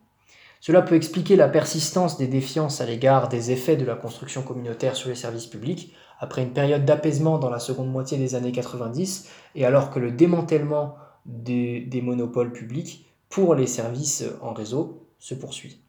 [0.61, 4.95] Cela peut expliquer la persistance des défiances à l'égard des effets de la construction communautaire
[4.95, 9.29] sur les services publics, après une période d'apaisement dans la seconde moitié des années 90,
[9.55, 15.81] et alors que le démantèlement des monopoles publics pour les services en réseau se poursuit.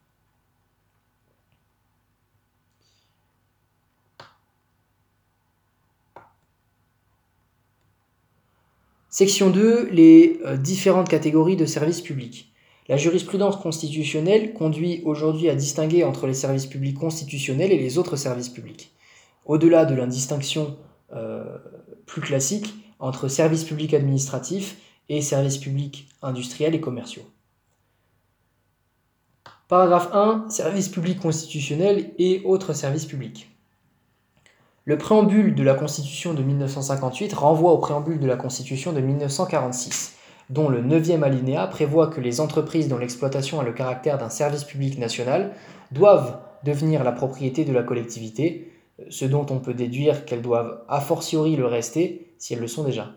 [9.13, 12.53] Section 2, les euh, différentes catégories de services publics.
[12.89, 18.15] La jurisprudence constitutionnelle conduit aujourd'hui à distinguer entre les services publics constitutionnels et les autres
[18.15, 18.95] services publics,
[19.47, 20.77] au-delà de l'indistinction
[21.13, 21.59] euh,
[22.07, 24.77] plus classique entre services publics administratifs
[25.09, 27.29] et services publics industriels et commerciaux.
[29.67, 30.51] Paragraphe 1.
[30.51, 33.49] Services publics constitutionnels et autres services publics.
[34.87, 40.17] Le préambule de la Constitution de 1958 renvoie au préambule de la Constitution de 1946
[40.49, 44.65] dont le neuvième alinéa prévoit que les entreprises dont l'exploitation a le caractère d'un service
[44.65, 45.53] public national
[45.93, 48.73] doivent devenir la propriété de la collectivité,
[49.11, 52.83] ce dont on peut déduire qu'elles doivent a fortiori le rester si elles le sont
[52.83, 53.13] déjà.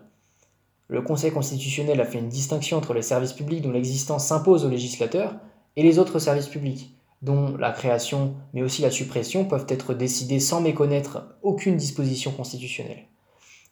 [0.88, 4.70] Le Conseil constitutionnel a fait une distinction entre les services publics dont l'existence s'impose aux
[4.70, 5.34] législateurs
[5.76, 6.93] et les autres services publics,
[7.24, 13.04] dont la création mais aussi la suppression peuvent être décidées sans méconnaître aucune disposition constitutionnelle.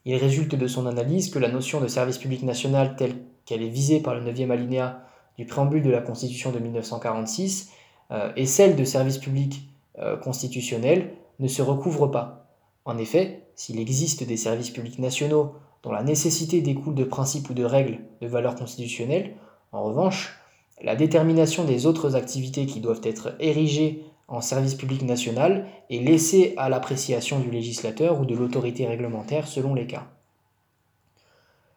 [0.04, 3.14] Il résulte de son analyse que la notion de service public national telle
[3.44, 5.04] qu'elle est visée par le 9e alinéa
[5.36, 7.70] du préambule de la Constitution de 1946
[8.10, 9.68] euh, et celle de service public
[9.98, 12.46] euh, constitutionnel ne se recouvrent pas.
[12.84, 17.54] En effet, s'il existe des services publics nationaux dont la nécessité découle de principes ou
[17.54, 19.34] de règles de valeur constitutionnelle,
[19.72, 20.38] en revanche,
[20.82, 26.54] la détermination des autres activités qui doivent être érigées en service public national est laissée
[26.56, 30.08] à l'appréciation du législateur ou de l'autorité réglementaire selon les cas.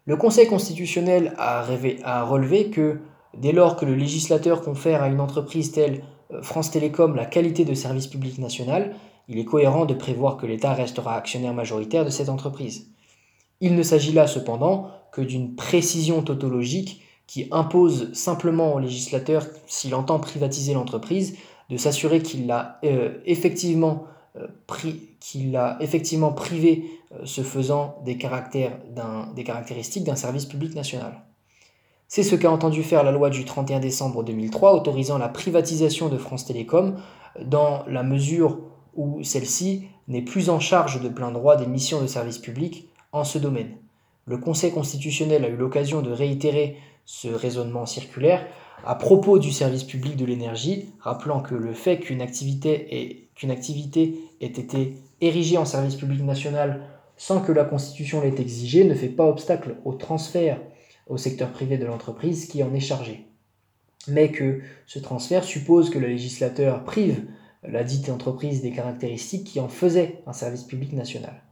[0.05, 1.63] Le Conseil constitutionnel a,
[2.23, 2.99] relevé que
[3.37, 7.65] dès lors que le législateur confère à une entreprise telle euh, France Télécom la qualité
[7.65, 8.95] de service public national,
[9.27, 12.91] il est cohérent de prévoir que l'État restera actionnaire majoritaire de cette entreprise.
[13.61, 19.95] Il ne s'agit là cependant que d'une précision tautologique qui impose simplement au législateur, s'il
[19.95, 21.37] entend privatiser l'entreprise,
[21.69, 24.05] de s'assurer qu'il l'a euh, effectivement,
[24.35, 24.47] euh,
[25.19, 26.85] qu'il a effectivement privé
[27.23, 28.77] ce faisant des, caractères
[29.35, 31.23] des caractéristiques d'un service public national.
[32.07, 36.17] C'est ce qu'a entendu faire la loi du 31 décembre 2003 autorisant la privatisation de
[36.17, 36.95] France Télécom
[37.43, 38.59] dans la mesure
[38.95, 43.23] où celle-ci n'est plus en charge de plein droit des missions de service public en
[43.23, 43.75] ce domaine.
[44.27, 48.45] Le Conseil constitutionnel a eu l'occasion de réitérer ce raisonnement circulaire
[48.83, 53.29] à propos du service public de l'énergie, rappelant que le fait qu'une activité,
[54.41, 56.81] ait été érigée en service public national
[57.17, 60.59] sans que la Constitution l'ait exigé ne fait pas obstacle au transfert
[61.07, 63.25] au secteur privé de l'entreprise qui en est chargé.
[64.07, 67.25] Mais que ce transfert suppose que le législateur prive
[67.63, 71.44] la dite entreprise des caractéristiques qui en faisaient un service public national.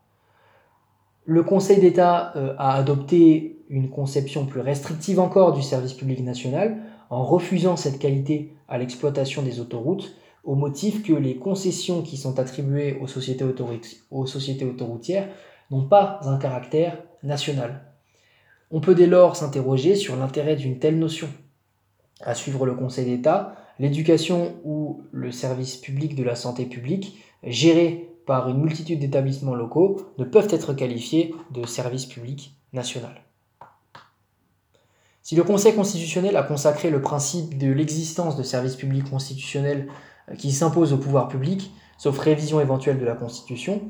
[1.25, 6.77] Le Conseil d'État euh, a adopté une conception plus restrictive encore du service public national
[7.09, 12.39] en refusant cette qualité à l'exploitation des autoroutes au motif que les concessions qui sont
[12.39, 13.45] attribuées aux sociétés,
[14.11, 15.29] aux sociétés autoroutières
[15.71, 17.85] n'ont pas un caractère national.
[18.69, 21.29] On peut dès lors s'interroger sur l'intérêt d'une telle notion.
[22.21, 28.12] À suivre le Conseil d'État, l'éducation ou le service public de la santé publique, gérés
[28.25, 33.21] par une multitude d'établissements locaux, ne peuvent être qualifiés de service public national.
[35.21, 39.87] Si le Conseil constitutionnel a consacré le principe de l'existence de services publics constitutionnels
[40.29, 43.81] euh, qui s'imposent au pouvoir public, sauf révision éventuelle de la Constitution,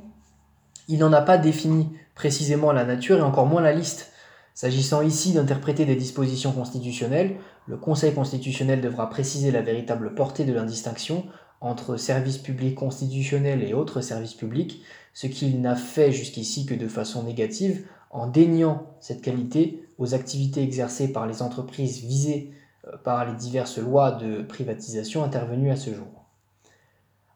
[0.88, 4.14] il n'en a pas défini précisément la nature et encore moins la liste
[4.56, 10.54] S'agissant ici d'interpréter des dispositions constitutionnelles, le Conseil constitutionnel devra préciser la véritable portée de
[10.54, 11.26] l'indistinction
[11.64, 14.84] entre services publics constitutionnels et autres services publics,
[15.14, 20.62] ce qu'il n'a fait jusqu'ici que de façon négative en déniant cette qualité aux activités
[20.62, 22.52] exercées par les entreprises visées
[22.88, 26.26] euh, par les diverses lois de privatisation intervenues à ce jour.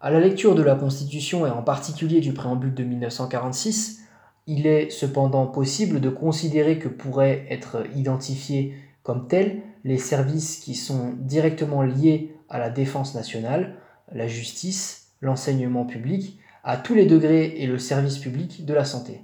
[0.01, 4.01] À la lecture de la Constitution et en particulier du préambule de 1946,
[4.45, 10.75] il est cependant possible de considérer que pourraient être identifiés comme tels les services qui
[10.75, 13.77] sont directement liés à la défense nationale,
[14.11, 19.21] la justice, l'enseignement public, à tous les degrés et le service public de la santé.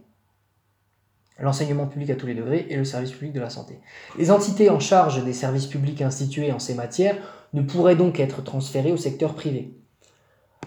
[1.40, 3.80] L'enseignement public à tous les degrés et le service public de la santé.
[4.18, 7.18] Les entités en charge des services publics institués en ces matières
[7.54, 9.74] ne pourraient donc être transférées au secteur privé.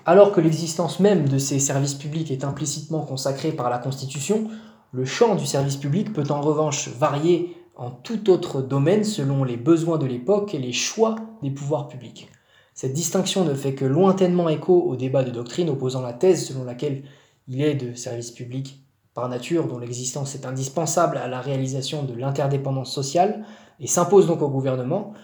[0.05, 4.51] Alors que l'existence même de ces services publics est implicitement consacrée par la Constitution,
[4.93, 9.57] le champ du service public peut en revanche varier en tout autre domaine selon les
[9.57, 12.29] besoins de l'époque et les choix des pouvoirs publics.
[12.77, 16.63] Cette distinction ne fait que lointainement écho au débat de doctrine opposant la thèse selon
[16.63, 17.05] laquelle
[17.49, 18.83] il est de service public
[19.15, 23.47] par nature dont l'existence est indispensable à la réalisation de l'interdépendance sociale
[23.81, 25.15] et s'impose donc au gouvernement,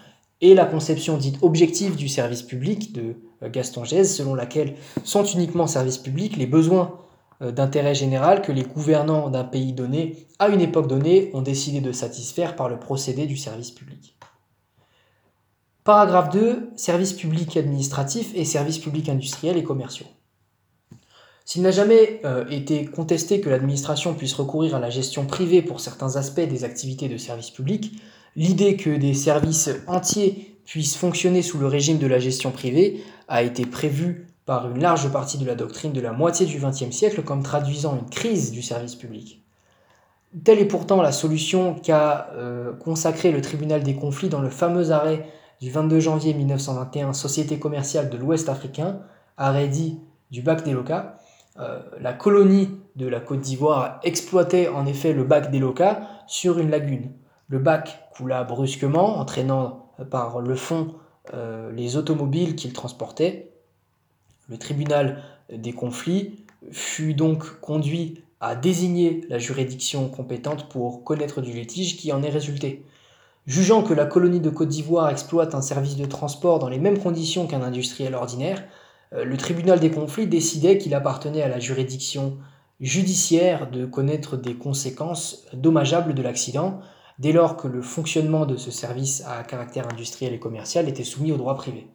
[0.41, 4.73] et la conception dite objective du service public de euh, Gaston Gèze, selon laquelle
[5.03, 6.97] sont uniquement service public les besoins
[7.43, 11.81] euh, d'intérêt général que les gouvernants d'un pays donné, à une époque donnée, ont décidé
[11.81, 14.17] de satisfaire par le procédé du service public.
[15.83, 16.69] Paragraphe 2.
[16.77, 20.05] Services publics administratifs et services publics industriels et commerciaux.
[21.43, 25.81] S'il n'a jamais euh, été contesté que l'administration puisse recourir à la gestion privée pour
[25.81, 27.91] certains aspects des activités de service public,
[28.37, 33.43] l'idée que des services entiers puisse fonctionner sous le régime de la gestion privée a
[33.43, 37.23] été prévue par une large partie de la doctrine de la moitié du XXe siècle
[37.23, 39.43] comme traduisant une crise du service public.
[40.45, 44.91] Telle est pourtant la solution qu'a euh, consacrée le tribunal des conflits dans le fameux
[44.91, 45.27] arrêt
[45.63, 48.99] du 22 janvier 1921 Société commerciale de l'Ouest africain,
[49.37, 49.97] arrêt dit
[50.29, 51.15] du bac des locas.
[51.57, 56.59] Euh, la colonie de la Côte d'Ivoire exploitait en effet le bac des locas sur
[56.59, 57.13] une lagune.
[57.47, 60.95] Le bac coula brusquement, entraînant par le fond
[61.33, 63.53] euh, les automobiles qu'il transportait.
[64.49, 66.43] Le tribunal des conflits
[66.73, 72.29] fut donc conduit à désigner la juridiction compétente pour connaître du litige qui en est
[72.29, 72.83] résulté.
[73.45, 76.97] Jugeant que la colonie de Côte d'Ivoire exploite un service de transport dans les mêmes
[76.97, 78.63] conditions qu'un industriel ordinaire,
[79.13, 82.37] euh, le tribunal des conflits décidait qu'il appartenait à la juridiction
[82.79, 86.79] judiciaire de connaître des conséquences dommageables de l'accident,
[87.19, 91.33] dès lors que le fonctionnement de ce service à caractère industriel et commercial était soumis
[91.33, 91.87] au droit privé.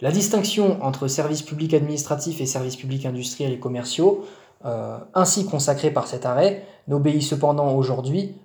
[0.00, 4.26] La distinction entre services publics administratifs et services publics industriels et commerciaux,
[4.64, 8.36] euh, ainsi consacrée par cet arrêt, n'obéit cependant aujourd'hui,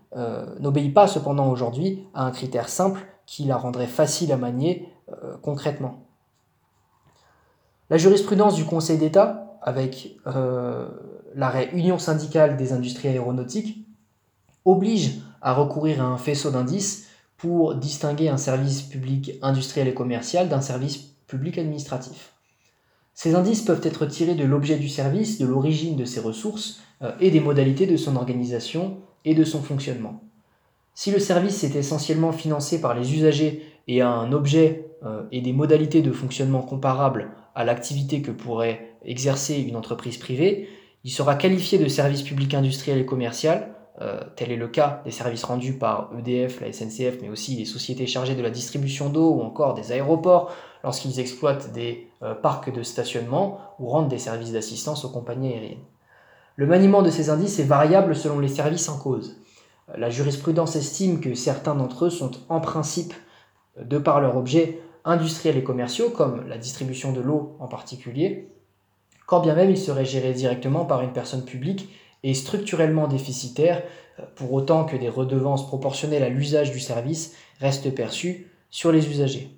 [0.60, 5.36] n'obéit pas cependant aujourd'hui à un critère simple qui la rendrait facile à manier euh,
[5.42, 6.06] concrètement.
[7.90, 10.88] La jurisprudence du Conseil d'État, avec euh,
[11.36, 13.86] l'arrêt Union syndicale des industries aéronautiques,
[14.66, 17.08] oblige à recourir à un faisceau d'indices
[17.38, 20.98] pour distinguer un service public industriel et commercial d'un service
[21.28, 22.34] public administratif.
[23.14, 27.12] Ces indices peuvent être tirés de l'objet du service, de l'origine de ses ressources euh,
[27.20, 30.24] et des modalités de son organisation et de son fonctionnement.
[30.94, 35.42] Si le service est essentiellement financé par les usagers et a un objet euh, et
[35.42, 40.70] des modalités de fonctionnement comparables à l'activité que pourrait exercer une entreprise privée,
[41.04, 45.12] il sera qualifié de service public industriel et commercial, euh, tel est le cas des
[45.12, 49.32] services rendus par EDF, la SNCF, mais aussi les sociétés chargées de la distribution d'eau
[49.32, 50.52] ou encore des aéroports
[50.84, 55.84] lorsqu'ils exploitent des euh, parcs de stationnement ou rendent des services d'assistance aux compagnies aériennes.
[56.56, 59.38] Le maniement de ces indices est variable selon les services en cause.
[59.96, 63.14] La jurisprudence estime que certains d'entre eux sont en principe,
[63.82, 68.50] de par leur objet, industriels et commerciaux, comme la distribution de l'eau en particulier,
[69.26, 71.90] quand bien même ils seraient gérés directement par une personne publique
[72.22, 73.82] et structurellement déficitaires,
[74.36, 79.50] pour autant que des redevances proportionnelles à l'usage du service restent perçues sur les usagers.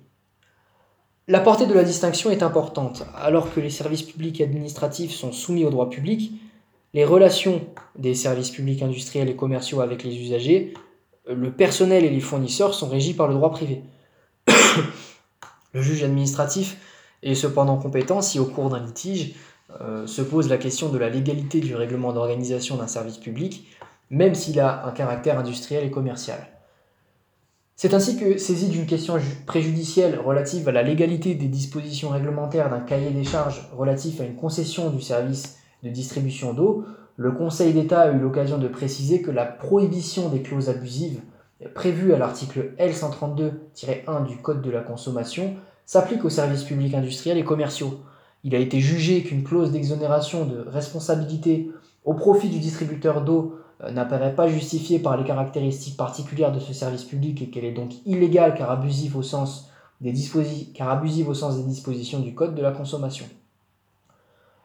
[1.28, 3.04] La portée de la distinction est importante.
[3.16, 6.32] Alors que les services publics administratifs sont soumis au droit public,
[6.96, 7.60] les relations
[7.98, 10.72] des services publics industriels et commerciaux avec les usagers,
[11.28, 13.82] le personnel et les fournisseurs sont régis par le droit privé.
[15.74, 16.78] le juge administratif
[17.22, 19.34] est cependant compétent si au cours d'un litige
[19.82, 23.66] euh, se pose la question de la légalité du règlement d'organisation d'un service public,
[24.08, 26.48] même s'il a un caractère industriel et commercial.
[27.74, 32.80] C'est ainsi que, saisi d'une question préjudicielle relative à la légalité des dispositions réglementaires d'un
[32.80, 36.84] cahier des charges relatif à une concession du service de distribution d'eau,
[37.16, 41.20] le Conseil d'État a eu l'occasion de préciser que la prohibition des clauses abusives
[41.74, 45.54] prévue à l'article L132-1 du Code de la consommation
[45.86, 48.00] s'applique aux services publics industriels et commerciaux.
[48.44, 51.70] Il a été jugé qu'une clause d'exonération de responsabilité
[52.04, 56.72] au profit du distributeur d'eau euh, n'apparaît pas justifiée par les caractéristiques particulières de ce
[56.72, 59.70] service public et qu'elle est donc illégale car abusive au sens
[60.00, 60.14] des,
[60.74, 63.26] car abusive au sens des dispositions du Code de la consommation.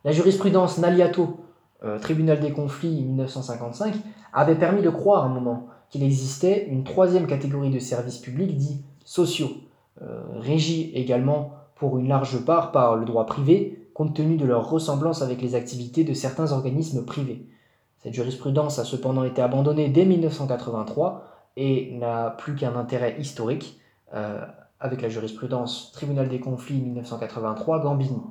[0.04, 1.38] La jurisprudence Naliato,
[1.84, 3.93] euh, tribunal des conflits 1955,
[4.34, 8.58] avait permis de croire à un moment qu'il existait une troisième catégorie de services publics
[8.58, 9.52] dits sociaux,
[10.02, 14.70] euh, régis également pour une large part par le droit privé, compte tenu de leur
[14.70, 17.45] ressemblance avec les activités de certains organismes privés.
[17.99, 21.24] Cette jurisprudence a cependant été abandonnée dès 1983
[21.58, 23.80] et n'a plus qu'un intérêt historique
[24.16, 24.43] euh,
[24.80, 28.22] avec la jurisprudence Tribunal des conflits 1983 Gambini.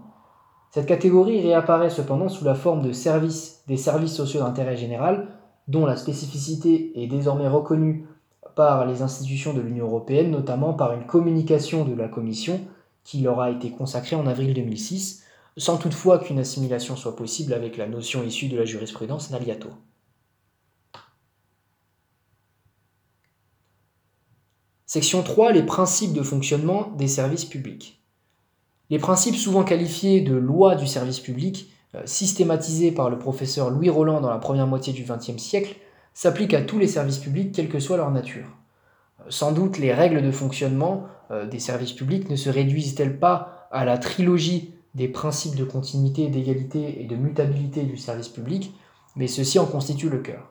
[0.71, 5.29] Cette catégorie réapparaît cependant sous la forme de services, des services sociaux d'intérêt général,
[5.67, 8.07] dont la spécificité est désormais reconnue
[8.55, 12.61] par les institutions de l'Union européenne, notamment par une communication de la Commission
[13.03, 15.25] qui leur a été consacrée en avril 2006,
[15.57, 19.71] sans toutefois qu'une assimilation soit possible avec la notion issue de la jurisprudence Naliato.
[24.87, 25.53] Section 3.
[25.53, 28.00] Les principes de fonctionnement des services publics.
[28.91, 33.89] Les principes souvent qualifiés de loi du service public, euh, systématisés par le professeur Louis
[33.89, 35.77] Roland dans la première moitié du XXe siècle,
[36.13, 38.47] s'appliquent à tous les services publics, quelle que soit leur nature.
[39.21, 43.69] Euh, sans doute, les règles de fonctionnement euh, des services publics ne se réduisent-elles pas
[43.71, 48.75] à la trilogie des principes de continuité, d'égalité et de mutabilité du service public,
[49.15, 50.51] mais ceci en constitue le cœur.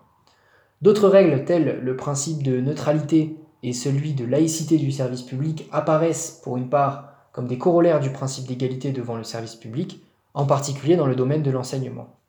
[0.82, 6.40] D'autres règles, telles le principe de neutralité et celui de laïcité du service public, apparaissent
[6.42, 10.04] pour une part comme des corollaires du principe d'égalité devant le service public,
[10.34, 12.20] en particulier dans le domaine de l'enseignement.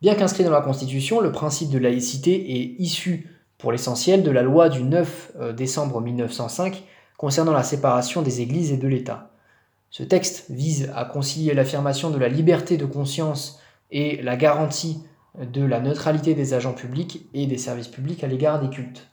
[0.00, 4.42] Bien qu'inscrit dans la Constitution, le principe de laïcité est issu, pour l'essentiel, de la
[4.42, 6.82] loi du 9 euh, décembre 1905
[7.16, 9.30] concernant la séparation des églises et de l'État.
[9.90, 13.60] Ce texte vise à concilier l'affirmation de la liberté de conscience
[13.92, 15.04] et la garantie
[15.38, 19.11] de la neutralité des agents publics et des services publics à l'égard des cultes.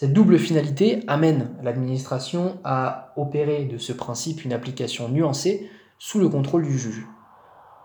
[0.00, 6.30] Cette double finalité amène l'administration à opérer de ce principe une application nuancée sous le
[6.30, 7.06] contrôle du juge.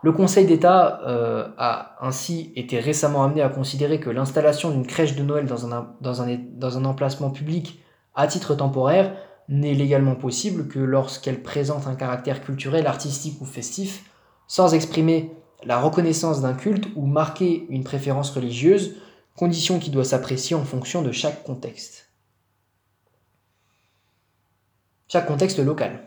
[0.01, 5.17] Le Conseil d'État euh, a ainsi été récemment amené à considérer que l'installation d'une crèche
[5.17, 7.83] de Noël dans un, emplacement public
[8.15, 9.13] à titre temporaire
[9.49, 14.09] n'est légalement possible que lorsqu'elle présente un caractère culturel, artistique ou festif,
[14.47, 15.33] sans exprimer
[15.65, 18.95] la reconnaissance d'un culte ou marquer une préférence religieuse,
[19.35, 22.04] condition qui doit s'apprécier en fonction de chaque contexte.
[25.07, 26.03] Chaque contexte local.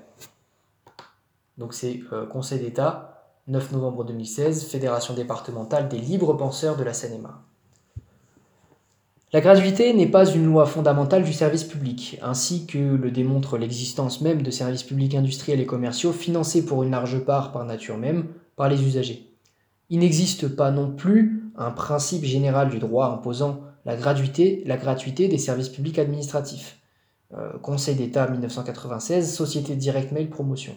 [1.57, 6.93] Donc c'est euh, Conseil d'État, 9 novembre 2016, Fédération départementale des libres penseurs de la
[6.93, 7.41] Seine-et-Marne.
[9.33, 14.23] La gratuité n'est pas une loi fondamentale du service public, ainsi que le démontre l'existence
[14.23, 18.29] même de services publics industriels et commerciaux financés pour une large part par nature même
[18.57, 19.31] par les usagers.
[19.91, 25.29] Il n'existe pas non plus un principe général du droit imposant la gratuité, la gratuité
[25.29, 26.79] des services publics administratifs.
[27.35, 30.75] Euh, Conseil d'État 1996, Société Direct Mail Promotion.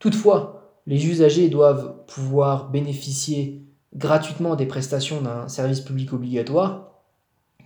[0.00, 3.62] Toutefois, les usagers doivent pouvoir bénéficier
[3.94, 6.88] gratuitement des prestations d'un service public obligatoire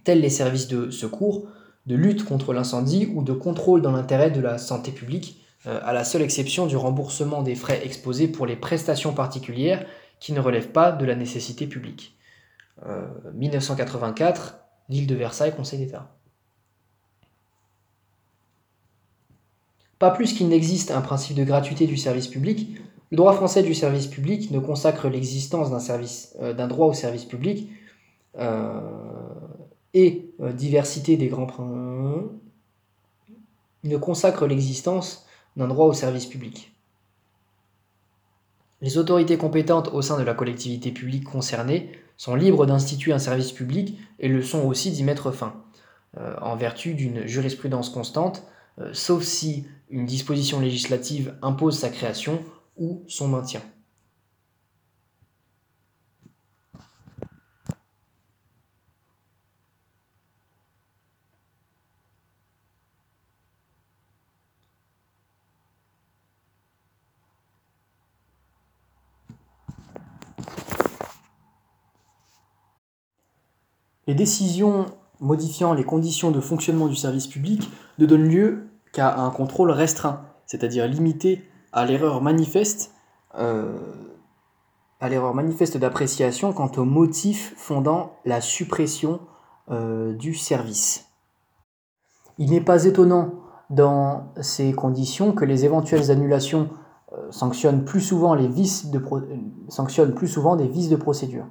[0.05, 1.49] tels les services de secours,
[1.87, 5.93] de lutte contre l'incendie ou de contrôle dans l'intérêt de la santé publique, euh, à
[5.93, 9.85] la seule exception du remboursement des frais exposés pour les prestations particulières
[10.21, 12.17] qui ne relèvent pas de la nécessité publique.
[13.35, 16.16] 1984, euh, Ville de Versailles, Conseil d'État.
[19.99, 22.77] Pas plus qu'il n'existe un principe de gratuité du service public,
[23.11, 27.71] le droit français du service public ne consacre l'existence d'un euh, droit au service public
[29.95, 31.47] et euh, diversité des grands
[33.85, 35.27] ne consacre l'existence
[35.57, 36.73] d'un droit au service public.
[38.83, 43.53] Les autorités compétentes au sein de la collectivité publique concernée sont libres d'instituer un service
[43.53, 45.55] public et le sont aussi d'y mettre fin,
[46.19, 48.43] euh, en vertu d'une jurisprudence constante,
[48.81, 52.45] euh, sauf si une disposition législative impose sa création
[52.77, 53.63] ou son maintien.
[74.07, 74.87] Les décisions
[75.19, 77.69] modifiant les conditions de fonctionnement du service public
[77.99, 82.93] ne donnent lieu qu'à un contrôle restreint, c'est-à-dire limité à l'erreur manifeste,
[83.39, 83.77] euh,
[85.01, 89.21] à l'erreur manifeste d'appréciation quant au motif fondant la suppression
[89.71, 91.11] euh, du service.
[92.39, 93.35] Il n'est pas étonnant
[93.69, 96.71] dans ces conditions que les éventuelles annulations
[97.13, 99.03] euh, sanctionnent plus souvent les vices de
[99.69, 101.45] sanctionnent plus souvent des vices de procédure.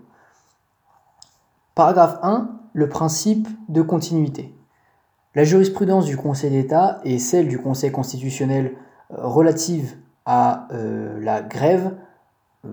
[1.75, 2.49] Paragraphe 1.
[2.73, 4.54] Le principe de continuité.
[5.35, 8.73] La jurisprudence du Conseil d'État et celle du Conseil constitutionnel
[9.11, 11.93] euh, relative à euh, la grève,
[12.63, 12.69] euh,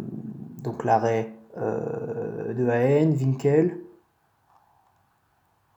[0.62, 3.76] donc l'arrêt de Haen, Winkel,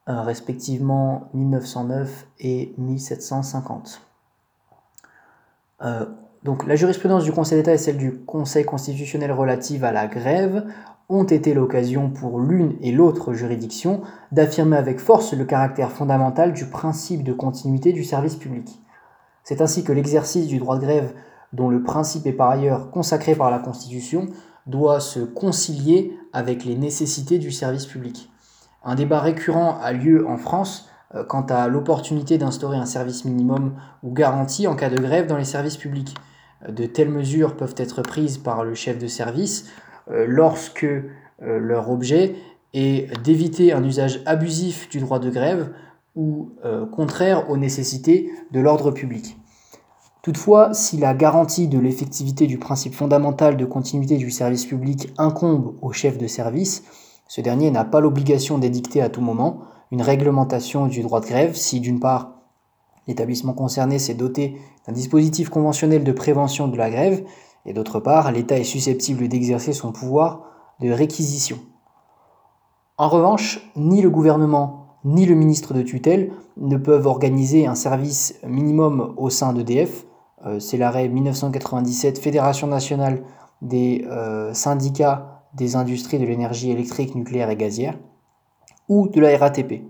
[0.08, 4.00] respectivement 1909 et 1750.
[6.44, 10.66] donc la jurisprudence du Conseil d'État et celle du Conseil constitutionnel relative à la grève
[11.10, 14.02] ont été l'occasion pour l'une et l'autre juridiction
[14.32, 18.82] d'affirmer avec force le caractère fondamental du principe de continuité du service public.
[19.44, 21.14] C'est ainsi que l'exercice du droit de grève,
[21.54, 24.28] dont le principe est par ailleurs consacré par la Constitution,
[24.66, 28.32] doit se concilier avec les nécessités du service public.
[28.84, 33.76] Un débat récurrent a lieu en France euh, quant à l'opportunité d'instaurer un service minimum
[34.02, 36.16] ou garantie en cas de grève dans les services publics.
[36.68, 39.70] De telles mesures peuvent être prises par le chef de service
[40.08, 40.86] lorsque
[41.42, 42.36] euh, leur objet
[42.74, 45.72] est d'éviter un usage abusif du droit de grève
[46.16, 49.38] ou euh, contraire aux nécessités de l'ordre public.
[50.22, 55.76] Toutefois, si la garantie de l'effectivité du principe fondamental de continuité du service public incombe
[55.82, 56.84] au chef de service,
[57.28, 61.56] ce dernier n'a pas l'obligation d'édicter à tout moment une réglementation du droit de grève
[61.56, 62.32] si d'une part
[63.08, 67.24] l'établissement concerné s'est doté d'un dispositif conventionnel de prévention de la grève
[67.66, 70.44] et d'autre part, l'État est susceptible d'exercer son pouvoir
[70.80, 71.60] de réquisition.
[72.98, 78.40] En revanche, ni le gouvernement ni le ministre de tutelle ne peuvent organiser un service
[78.44, 80.06] minimum au sein d'EDF.
[80.46, 83.24] Euh, c'est l'arrêt 1997 Fédération nationale
[83.62, 87.98] des euh, syndicats des industries de l'énergie électrique, nucléaire et gazière,
[88.90, 89.84] ou de la RATP.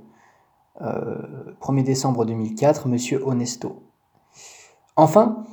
[0.80, 3.21] 1er euh, décembre 2004, M.
[3.26, 3.82] Onesto.
[4.95, 5.45] Enfin,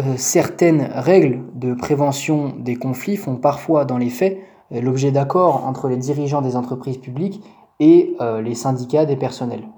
[0.00, 4.38] euh, certaines règles de prévention des conflits font parfois, dans les faits,
[4.72, 7.42] euh, l'objet d'accords entre les dirigeants des entreprises publiques
[7.78, 9.68] et euh, les syndicats des personnels.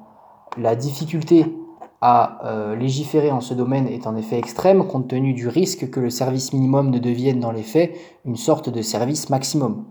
[0.57, 1.47] La difficulté
[2.07, 6.11] à légiférer en ce domaine est en effet extrême compte tenu du risque que le
[6.11, 7.95] service minimum ne devienne dans les faits
[8.27, 9.87] une sorte de service maximum.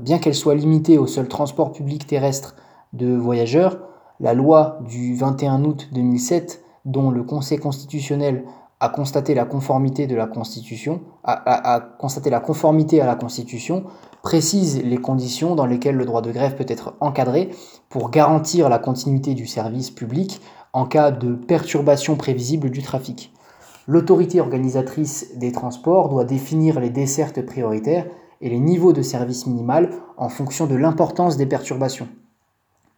[0.00, 2.56] bien qu'elle soit limitée au seul transport public terrestre
[2.94, 3.76] de voyageurs,
[4.20, 8.44] la loi du 21 août 2007 dont le Conseil constitutionnel
[8.84, 13.84] à constater la conformité de la Constitution, à, constater la conformité à la Constitution,
[14.22, 17.48] précise les conditions dans lesquelles le droit de grève peut être encadré
[17.88, 20.42] pour garantir la continuité du service public
[20.74, 23.32] en cas de perturbation prévisible du trafic.
[23.86, 28.04] L'autorité organisatrice des transports doit définir les dessertes prioritaires
[28.42, 32.08] et les niveaux de service minimal en fonction de l'importance des perturbations.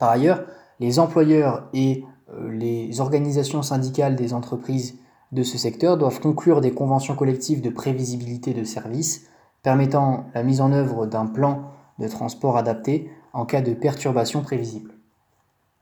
[0.01, 0.43] Par ailleurs,
[0.81, 4.99] les employeurs et euh, les organisations syndicales des entreprises
[5.33, 9.27] de ce secteur doivent conclure des conventions collectives de prévisibilité de services
[9.63, 14.93] permettant la mise en œuvre d'un plan de transport adapté en cas de perturbation prévisible.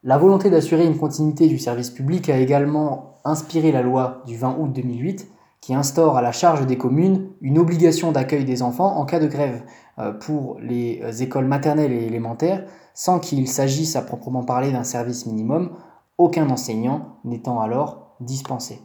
[0.03, 4.57] La volonté d'assurer une continuité du service public a également inspiré la loi du 20
[4.59, 5.28] août 2008
[5.61, 9.26] qui instaure à la charge des communes une obligation d'accueil des enfants en cas de
[9.26, 9.62] grève
[9.99, 15.26] euh, pour les écoles maternelles et élémentaires sans qu'il s'agisse à proprement parler d'un service
[15.26, 15.70] minimum,
[16.18, 18.80] aucun enseignant n'étant alors dispensé.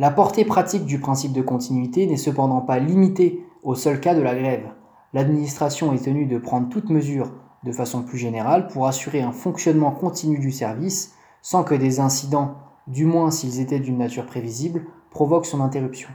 [0.00, 4.22] La portée pratique du principe de continuité n'est cependant pas limitée au seul cas de
[4.22, 4.70] la grève.
[5.12, 7.32] L'administration est tenue de prendre toute mesure
[7.64, 12.54] de façon plus générale pour assurer un fonctionnement continu du service sans que des incidents,
[12.86, 16.10] du moins s'ils étaient d'une nature prévisible, provoquent son interruption.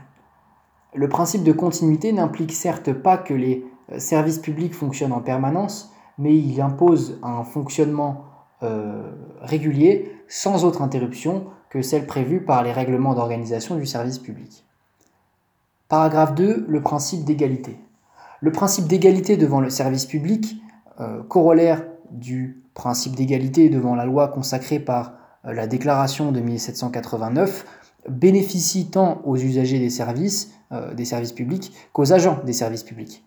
[0.94, 5.92] Le principe de continuité n'implique certes pas que les euh, services publics fonctionnent en permanence,
[6.16, 8.24] mais il impose un fonctionnement
[8.62, 9.12] euh,
[9.42, 14.64] régulier sans autre interruption que celle prévue par les règlements d'organisation du service public.
[15.88, 16.66] Paragraphe 2.
[16.68, 17.78] Le principe d'égalité.
[18.40, 20.56] Le principe d'égalité devant le service public
[21.00, 25.14] euh, corollaire du principe d'égalité devant la loi consacrée par
[25.44, 27.66] euh, la déclaration de 1789,
[28.08, 33.24] bénéficie tant aux usagers des services, euh, des services publics qu'aux agents des services publics.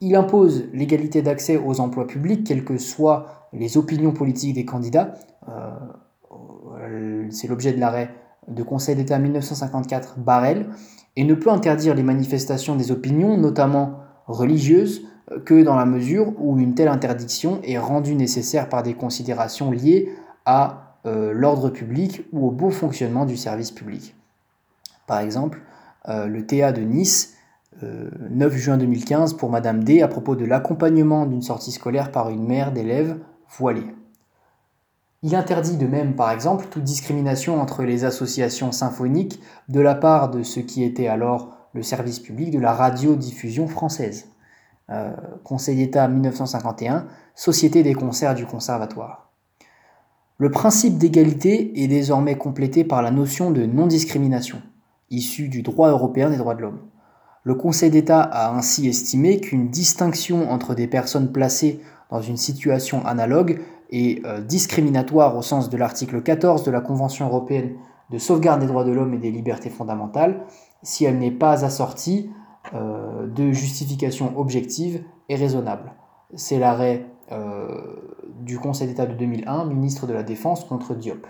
[0.00, 5.14] Il impose l'égalité d'accès aux emplois publics, quelles que soient les opinions politiques des candidats.
[7.30, 8.10] C'est l'objet de l'arrêt
[8.48, 10.66] de Conseil d'État 1954 Barrel,
[11.16, 15.02] et ne peut interdire les manifestations des opinions, notamment religieuses,
[15.44, 20.10] que dans la mesure où une telle interdiction est rendue nécessaire par des considérations liées
[20.46, 24.14] à euh, l'ordre public ou au bon fonctionnement du service public.
[25.06, 25.60] Par exemple,
[26.08, 27.34] euh, le TA de Nice,
[27.82, 32.30] 9 euh, juin 2015, pour Madame D, à propos de l'accompagnement d'une sortie scolaire par
[32.30, 33.18] une mère d'élèves
[33.58, 33.86] voilée.
[35.22, 40.30] Il interdit de même, par exemple, toute discrimination entre les associations symphoniques de la part
[40.30, 44.28] de ce qui était alors le service public de la radiodiffusion française.
[44.90, 45.10] Euh,
[45.42, 49.32] Conseil d'État 1951, Société des concerts du Conservatoire.
[50.38, 54.62] Le principe d'égalité est désormais complété par la notion de non-discrimination,
[55.10, 56.80] issue du droit européen des droits de l'homme.
[57.42, 63.04] Le Conseil d'État a ainsi estimé qu'une distinction entre des personnes placées dans une situation
[63.04, 63.60] analogue
[63.90, 67.76] et euh, discriminatoire au sens de l'article 14 de la Convention européenne
[68.10, 70.44] de sauvegarde des droits de l'homme et des libertés fondamentales,
[70.82, 72.30] si elle n'est pas assortie
[72.74, 75.92] euh, de justification objective et raisonnable.
[76.34, 77.96] C'est l'arrêt euh,
[78.40, 81.26] du Conseil d'État de 2001, ministre de la Défense contre Diop.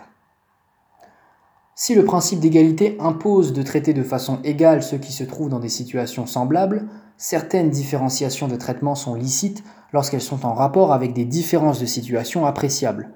[1.75, 5.61] Si le principe d'égalité impose de traiter de façon égale ceux qui se trouvent dans
[5.61, 9.63] des situations semblables, certaines différenciations de traitement sont licites
[9.93, 13.11] lorsqu'elles sont en rapport avec des différences de situation appréciables.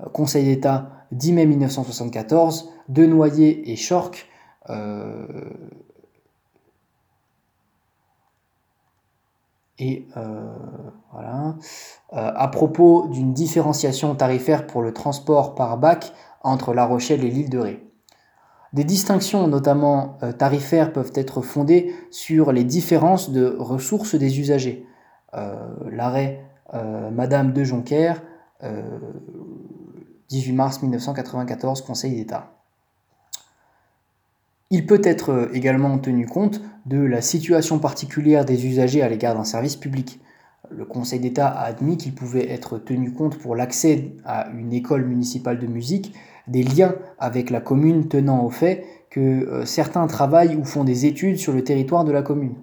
[0.00, 4.28] Euh, Conseil d'État 10 mai 1974, Denoyer et Schork
[9.80, 10.54] Et euh,
[11.12, 11.56] voilà.
[12.12, 16.12] Euh, à propos d'une différenciation tarifaire pour le transport par bac
[16.42, 17.86] entre La Rochelle et l'île de Ré.
[18.72, 24.86] Des distinctions, notamment tarifaires, peuvent être fondées sur les différences de ressources des usagers.
[25.90, 26.40] L'arrêt
[27.12, 28.22] Madame de Jonquière,
[30.30, 32.52] 18 mars 1994, Conseil d'État.
[34.70, 39.44] Il peut être également tenu compte de la situation particulière des usagers à l'égard d'un
[39.44, 40.20] service public.
[40.70, 45.04] Le Conseil d'État a admis qu'il pouvait être tenu compte pour l'accès à une école
[45.04, 46.14] municipale de musique
[46.48, 51.06] des liens avec la commune tenant au fait que euh, certains travaillent ou font des
[51.06, 52.54] études sur le territoire de la commune.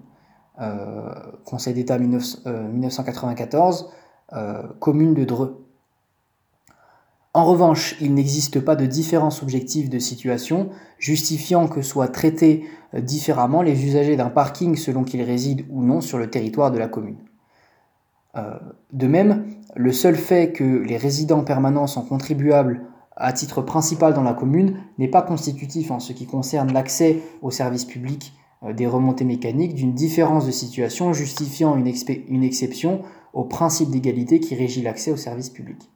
[0.61, 1.13] Euh,
[1.45, 3.89] Conseil d'État 1994,
[4.33, 5.65] euh, commune de Dreux.
[7.33, 12.99] En revanche, il n'existe pas de différence objective de situation justifiant que soient traités euh,
[12.99, 16.89] différemment les usagers d'un parking selon qu'ils résident ou non sur le territoire de la
[16.89, 17.19] commune.
[18.35, 18.59] Euh,
[18.91, 19.45] de même,
[19.75, 22.81] le seul fait que les résidents permanents sont contribuables
[23.15, 27.51] à titre principal dans la commune n'est pas constitutif en ce qui concerne l'accès aux
[27.51, 31.91] services publics euh, des remontées mécaniques d'une différence de situation justifiant une,
[32.27, 33.01] une exception
[33.33, 35.89] au principe d'égalité qui régit l'accès aux services publics.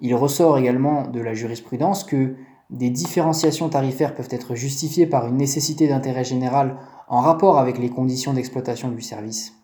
[0.00, 2.34] Il ressort également de la jurisprudence que
[2.70, 6.76] des différenciations tarifaires peuvent être justifiées par une nécessité d'intérêt général
[7.08, 9.54] en rapport avec les conditions d'exploitation du service.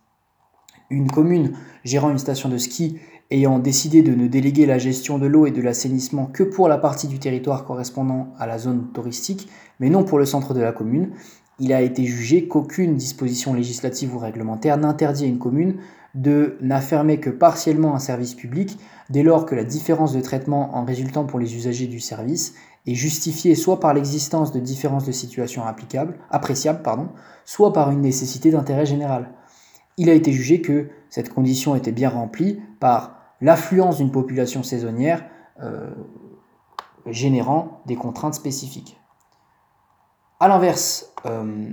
[0.91, 1.55] Une commune
[1.85, 2.99] gérant une station de ski
[3.31, 6.79] ayant décidé de ne déléguer la gestion de l'eau et de l'assainissement que pour la
[6.79, 9.49] partie du territoire correspondant à la zone touristique,
[9.81, 11.11] mais non pour le centre de la commune,
[11.61, 15.77] il a été jugé qu'aucune disposition législative ou réglementaire n'interdit à une commune
[16.15, 18.79] de n'affirmer que partiellement un service public
[19.11, 22.55] dès lors que la différence de traitement en résultant pour les usagers du service
[22.87, 26.17] est justifiée soit par l'existence de différences de situation appréciables,
[27.45, 29.31] soit par une nécessité d'intérêt général.
[29.97, 35.25] Il a été jugé que cette condition était bien remplie par l'affluence d'une population saisonnière
[35.63, 35.91] euh,
[37.07, 38.99] générant des contraintes spécifiques.
[40.41, 41.71] A l'inverse, euh,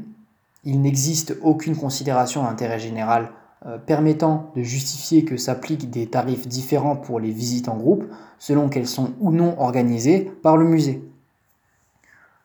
[0.63, 3.29] il n'existe aucune considération d'intérêt général
[3.67, 8.05] euh, permettant de justifier que s'appliquent des tarifs différents pour les visites en groupe,
[8.39, 11.03] selon qu'elles sont ou non organisées par le musée.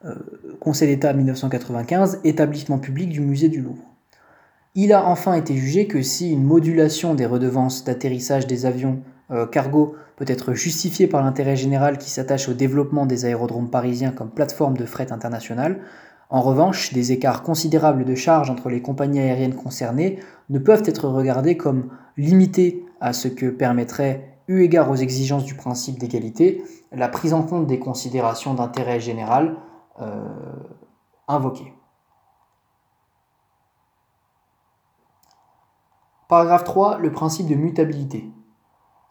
[0.05, 0.15] Euh,
[0.61, 3.85] Conseil d'État 1995, établissement public du musée du Louvre.
[4.75, 9.01] Il a enfin été jugé que si une modulation des redevances d'atterrissage des avions
[9.53, 14.31] cargo peut être justifiée par l'intérêt général qui s'attache au développement des aérodromes parisiens comme
[14.31, 15.81] plateforme de fret internationale,
[16.31, 21.09] en revanche, des écarts considérables de charges entre les compagnies aériennes concernées ne peuvent être
[21.09, 26.63] regardés comme limités à ce que permettrait, eu égard aux exigences du principe d'égalité,
[26.93, 29.57] la prise en compte des considérations d'intérêt général
[30.01, 30.25] euh,
[31.27, 31.73] invoquées.
[36.29, 36.99] Paragraphe 3.
[36.99, 38.31] Le principe de mutabilité.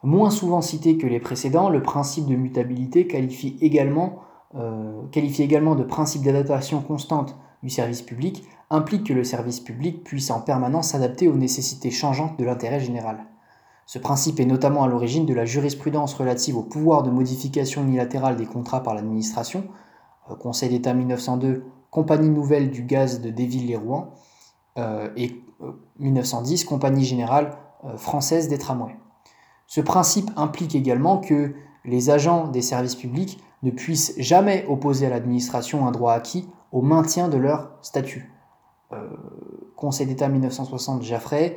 [0.02, 4.22] Moins souvent cité que les précédents, le principe de mutabilité qualifie également
[5.12, 10.30] qualifié également de principe d'adaptation constante du service public, implique que le service public puisse
[10.30, 13.26] en permanence s'adapter aux nécessités changeantes de l'intérêt général.
[13.86, 18.36] Ce principe est notamment à l'origine de la jurisprudence relative au pouvoir de modification unilatérale
[18.36, 19.64] des contrats par l'administration,
[20.30, 24.14] euh, Conseil d'État 1902, Compagnie nouvelle du gaz de Déville-les-Rouen,
[24.78, 25.42] euh, et
[25.98, 27.58] 1910, Compagnie générale
[27.96, 28.96] française des tramways.
[29.66, 35.10] Ce principe implique également que les agents des services publics ne puissent jamais opposer à
[35.10, 38.32] l'administration un droit acquis au maintien de leur statut.
[38.92, 39.08] Euh,
[39.76, 41.56] Conseil d'État 1960 Jaffray,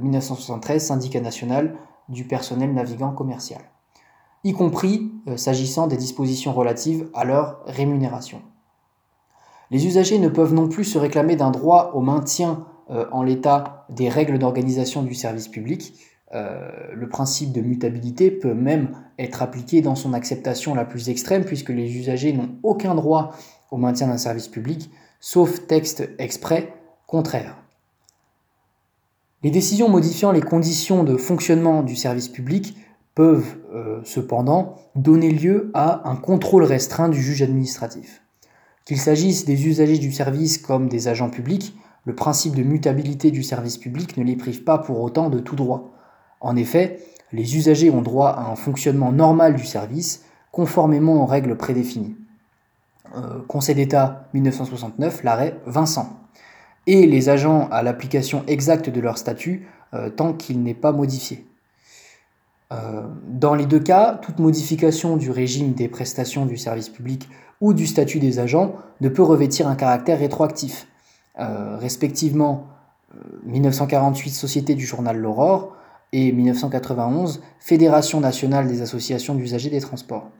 [0.00, 1.76] 1973 Syndicat national
[2.08, 3.62] du personnel navigant commercial,
[4.44, 8.42] y compris euh, s'agissant des dispositions relatives à leur rémunération.
[9.70, 13.86] Les usagers ne peuvent non plus se réclamer d'un droit au maintien euh, en l'état
[13.88, 19.82] des règles d'organisation du service public, euh, le principe de mutabilité peut même être appliqué
[19.82, 23.36] dans son acceptation la plus extrême puisque les usagers n'ont aucun droit
[23.70, 26.72] au maintien d'un service public, sauf texte exprès
[27.06, 27.56] contraire.
[29.42, 32.76] Les décisions modifiant les conditions de fonctionnement du service public
[33.14, 38.22] peuvent euh, cependant donner lieu à un contrôle restreint du juge administratif.
[38.84, 41.74] Qu'il s'agisse des usagers du service comme des agents publics,
[42.04, 45.56] le principe de mutabilité du service public ne les prive pas pour autant de tout
[45.56, 45.92] droit.
[46.42, 46.98] En effet,
[47.32, 52.16] les usagers ont droit à un fonctionnement normal du service, conformément aux règles prédéfinies.
[53.16, 56.18] Euh, Conseil d'État 1969, l'arrêt Vincent.
[56.86, 61.46] Et les agents à l'application exacte de leur statut euh, tant qu'il n'est pas modifié.
[62.72, 67.28] Euh, dans les deux cas, toute modification du régime des prestations du service public
[67.60, 70.88] ou du statut des agents ne peut revêtir un caractère rétroactif.
[71.36, 72.66] respectivement,
[73.44, 75.76] 1948 Société du journal L'Aurore,
[76.12, 80.30] et 1991, Fédération nationale des associations d'usagers des transports.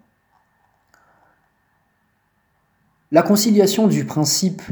[3.10, 4.62] La conciliation du principe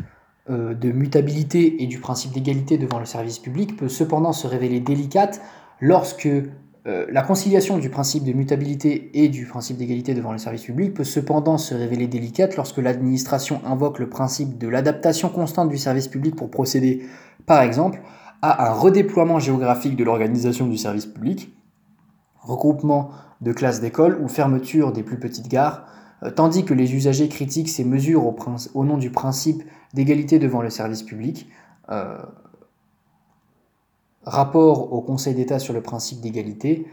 [0.48, 4.80] euh, de mutabilité et du principe d'égalité devant le service public peut cependant se révéler
[4.80, 5.40] délicate
[5.80, 10.62] lorsque euh, la conciliation du principe de mutabilité et du principe d'égalité devant le service
[10.62, 15.76] public peut cependant se révéler délicate lorsque l'administration invoque le principe de l'adaptation constante du
[15.76, 17.04] service public pour procéder,
[17.44, 18.00] par exemple,
[18.42, 21.52] à un redéploiement géographique de l'organisation du service public,
[22.40, 23.10] regroupement
[23.40, 25.84] de classes d'école ou fermeture des plus petites gares,
[26.22, 28.24] euh, tandis que les usagers critiquent ces mesures
[28.74, 29.62] au, nom du principe
[29.94, 31.48] d'égalité devant le service public.
[31.90, 32.18] Euh,
[34.24, 36.86] rapport au Conseil d'État sur le principe d'égalité,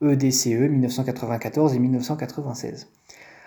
[0.00, 2.88] EDCE euh, e 1994 et 1996.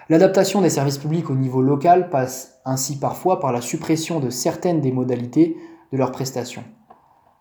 [0.09, 4.81] L'adaptation des services publics au niveau local passe ainsi parfois par la suppression de certaines
[4.81, 5.57] des modalités
[5.95, 6.65] de leurs prestations.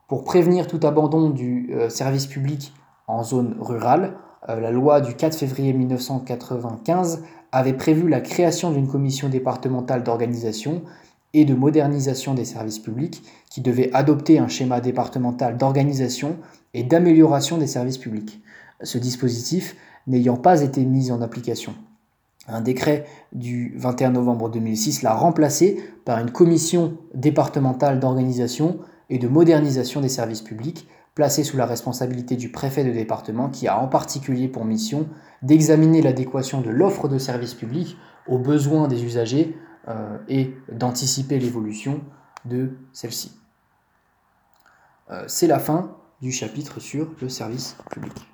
[0.07, 2.73] Pour prévenir tout abandon du euh, service public
[3.09, 4.17] en zone rurale,
[4.49, 10.83] euh, la loi du 4 février 1995 avait prévu la création d'une commission départementale d'organisation
[11.33, 16.37] et de modernisation des services publics qui devait adopter un schéma départemental d'organisation
[16.75, 18.41] et d'amélioration des services publics.
[18.83, 19.75] Ce dispositif
[20.07, 21.75] n'ayant pas été mis en application.
[22.47, 28.79] Un décret du 21 novembre 2006 l'a remplacé par une commission départementale d'organisation
[29.09, 33.69] et de modernisation des services publics, placée sous la responsabilité du préfet de département qui
[33.69, 35.09] a en particulier pour mission
[35.43, 39.57] d'examiner l'adéquation de l'offre de services publics aux besoins des usagers
[39.89, 42.01] euh, et d'anticiper l'évolution
[42.45, 43.33] de celle-ci.
[45.27, 48.34] c'est la fin du chapitre sur le service public.